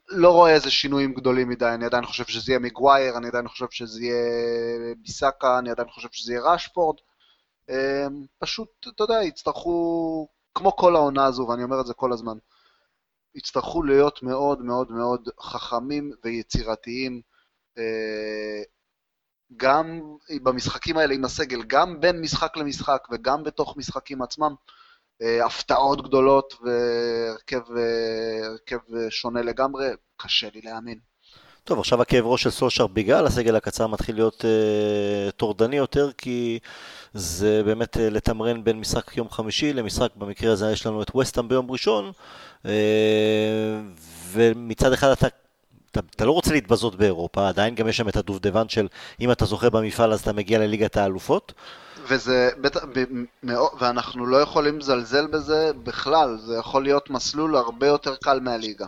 [0.09, 3.67] לא רואה איזה שינויים גדולים מדי, אני עדיין חושב שזה יהיה מגווייר, אני עדיין חושב
[3.71, 6.97] שזה יהיה ביסאקה, אני עדיין חושב שזה יהיה ראשפורד.
[7.71, 8.07] אה,
[8.39, 12.39] פשוט, אתה יודע, יצטרכו, כמו כל העונה הזו, ואני אומר את זה כל הזמן,
[13.35, 17.21] יצטרכו להיות מאוד מאוד מאוד חכמים ויצירתיים.
[17.79, 18.63] אה,
[19.57, 20.01] גם
[20.43, 24.55] במשחקים האלה עם הסגל, גם בין משחק למשחק וגם בתוך משחקים עצמם,
[25.23, 31.08] אה, הפתעות גדולות והרכב אה, שונה לגמרי, קשה לי להאמין.
[31.69, 36.59] טוב, עכשיו הכאב ראש של סולשר בגלל הסגל הקצר מתחיל להיות אה, טורדני יותר, כי
[37.15, 41.49] זה באמת אה, לתמרן בין משחק יום חמישי למשחק, במקרה הזה יש לנו את וסטאם
[41.49, 42.13] ביום ראשון,
[42.67, 42.71] אה,
[44.33, 45.27] ומצד אחד אתה,
[45.91, 48.87] אתה, אתה לא רוצה להתבזות באירופה, עדיין גם יש שם את הדובדבן של
[49.21, 51.53] אם אתה זוכה במפעל אז אתה מגיע לליגת האלופות.
[52.09, 53.05] וזה, בטח, ב-
[53.43, 58.87] מאו- ואנחנו לא יכולים לזלזל בזה בכלל, זה יכול להיות מסלול הרבה יותר קל מהליגה.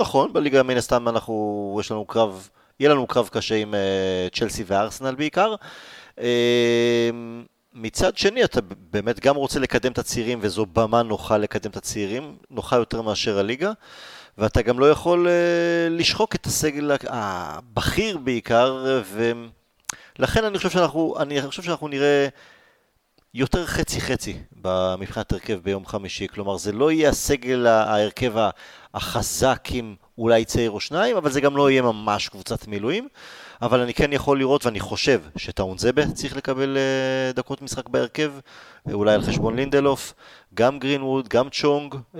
[0.00, 2.48] נכון, בליגה מן הסתם אנחנו, יש לנו קרב,
[2.80, 5.54] יהיה לנו קרב קשה עם אה, צ'לסי וארסנל בעיקר.
[6.20, 7.10] אה,
[7.74, 12.36] מצד שני, אתה באמת גם רוצה לקדם את הצעירים, וזו במה נוחה לקדם את הצעירים,
[12.50, 13.72] נוחה יותר מאשר הליגה,
[14.38, 19.00] ואתה גם לא יכול אה, לשחוק את הסגל הבכיר בעיקר,
[20.18, 22.28] ולכן אני חושב שאנחנו, אני חושב שאנחנו נראה
[23.34, 24.36] יותר חצי-חצי
[24.98, 28.32] מבחינת הרכב ביום חמישי, כלומר זה לא יהיה הסגל, ההרכב
[28.94, 33.08] החזק עם אולי צעיר או שניים, אבל זה גם לא יהיה ממש קבוצת מילואים.
[33.62, 38.32] אבל אני כן יכול לראות, ואני חושב שטאונזבה צריך לקבל uh, דקות משחק בהרכב,
[38.92, 40.14] אולי על חשבון לינדלוף,
[40.54, 42.18] גם גרינווד, גם צ'ונג, uh,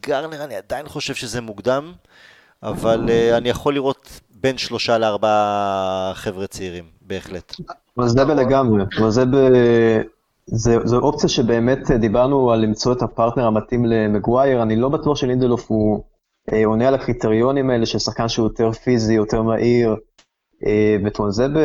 [0.00, 1.92] גרנר, אני עדיין חושב שזה מוקדם.
[2.62, 7.56] אבל אני יכול לראות בין שלושה לארבעה חבר'ה צעירים, בהחלט.
[8.06, 9.36] זה לגמרי, אבל זה ב...
[10.46, 15.70] זה, זו אופציה שבאמת דיברנו על למצוא את הפרטנר המתאים למגווייר, אני לא בטוח שלינדלוף
[15.70, 16.04] הוא
[16.52, 19.96] אה, עונה על הקריטריונים האלה של שחקן שהוא יותר פיזי, יותר מהיר,
[20.66, 21.60] אה, וטונזבה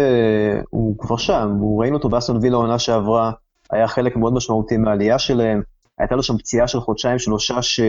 [0.70, 3.32] הוא כבר שם, הוא ראינו אותו באסטון וילה העונה שעברה,
[3.72, 5.62] היה חלק מאוד משמעותי מהעלייה שלהם,
[6.00, 7.80] הייתה לו שם פציעה של חודשיים, שלושה, ש,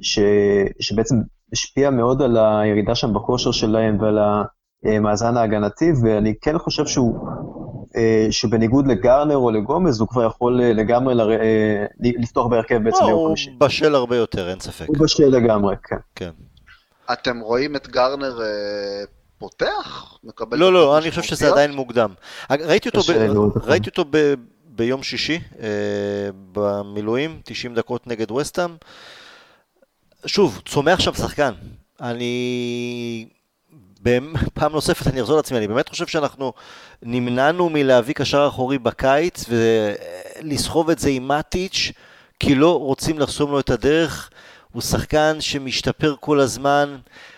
[0.00, 0.18] ש,
[0.80, 1.16] שבעצם
[1.52, 4.18] השפיעה מאוד על הירידה שם בכושר שלהם ועל
[4.84, 7.28] המאזן ההגנתי, ואני כן חושב שהוא,
[7.96, 11.20] אה, שבניגוד לגרנר או לגומז, הוא כבר יכול לגמרי ל,
[12.00, 13.50] לפתוח בהרכב בעצם ביום חמישי.
[13.50, 14.88] הוא בשל הרבה יותר, אין ספק.
[14.88, 15.96] הוא בשל לגמרי, כן.
[16.14, 16.30] כן.
[17.12, 18.38] אתם רואים את גרנר
[19.38, 20.18] פותח?
[20.24, 22.14] מקבל לא, לא, אני חושב שזה עדיין מוקדם.
[22.50, 23.10] ראיתי אותו, ב...
[23.64, 24.34] ראיתי אותו ב...
[24.76, 25.68] ביום שישי אה,
[26.52, 28.70] במילואים, 90 דקות נגד וסטאם.
[30.26, 31.52] שוב, צומח שם שחקן.
[32.00, 33.28] אני...
[34.54, 36.52] פעם נוספת אני אחזור לעצמי, אני באמת חושב שאנחנו
[37.02, 41.92] נמנענו מלהביא קשר אחורי בקיץ ולסחוב את זה עם מאטיץ',
[42.40, 44.30] כי לא רוצים לחסום לו את הדרך.
[44.72, 46.96] הוא שחקן שמשתפר כל הזמן,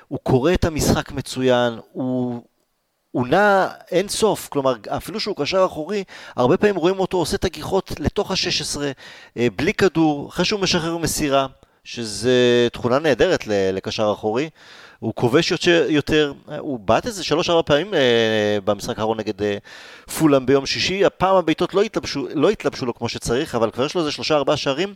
[0.09, 2.43] הוא קורא את המשחק מצוין, הוא,
[3.13, 6.05] הוא נע אין סוף, כלומר אפילו שהוא קשר אחורי,
[6.37, 8.81] הרבה פעמים רואים אותו עושה את הגיחות לתוך ה-16,
[9.37, 11.47] אה, בלי כדור, אחרי שהוא משחרר מסירה,
[11.87, 14.51] שזה תכונה נהדרת לקשר אחורי.
[14.99, 15.53] הוא כובש
[15.89, 19.57] יותר, הוא בעט איזה שלוש-ארבע פעמים אה, במשחק האחרון נגד אה,
[20.19, 21.83] פולאם ביום שישי, הפעם הבעיטות לא
[22.35, 24.95] לא התלבשו לו כמו שצריך, אבל כבר יש לו איזה שלושה-ארבעה שערים,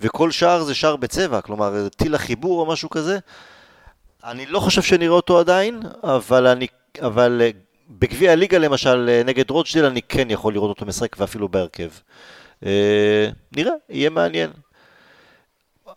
[0.00, 3.18] וכל שער זה שער בצבע, כלומר טיל החיבור או משהו כזה.
[4.24, 6.66] אני לא חושב שנראה אותו עדיין, אבל אני,
[7.00, 7.50] אבל אה,
[7.90, 11.88] בגביע הליגה למשל, אה, נגד רוצ'דיל, אני כן יכול לראות אותו משחק ואפילו בהרכב.
[12.66, 14.50] אה, נראה, יהיה מעניין.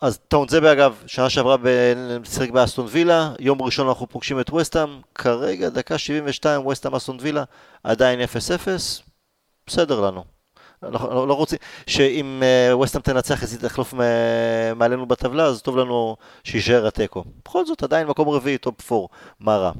[0.03, 1.55] אז טאון זה באגב, שנה שעברה
[2.21, 7.43] משחק באסטון וילה, יום ראשון אנחנו פוגשים את וסטאם, כרגע דקה 72 וסטאם אסטון וילה,
[7.83, 8.23] עדיין 0-0,
[9.67, 10.23] בסדר לנו.
[10.83, 13.93] אנחנו לא, לא רוצים, שאם ווסטאם תנצח אז היא תחלוף
[14.75, 17.23] מעלינו בטבלה, אז טוב לנו שיישאר התיקו.
[17.45, 19.05] בכל זאת, עדיין מקום רביעי, top 4,
[19.39, 19.71] מה רע.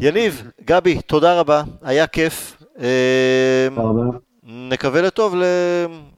[0.00, 2.62] יניב, גבי, תודה רבה, היה כיף.
[4.42, 5.34] נקווה לטוב,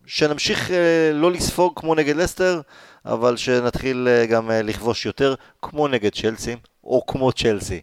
[0.06, 0.70] שנמשיך
[1.12, 2.60] לא לספוג כמו נגד לסטר,
[3.07, 7.80] אבל שנתחיל גם לכבוש יותר כמו נגד צ'לסי, או כמו צ'לסי.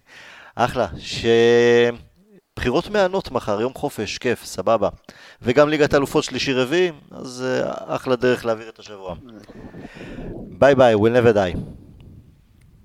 [0.56, 1.26] אחלה, ש...
[2.56, 4.90] בחירות מהנות מחר, יום חופש, כיף, סבבה.
[5.42, 7.46] וגם ליגת אלופות שלישי רביעי, אז
[7.88, 9.16] אחלה דרך להעביר את השבוע.
[10.34, 11.81] ביי ביי, we'll never die.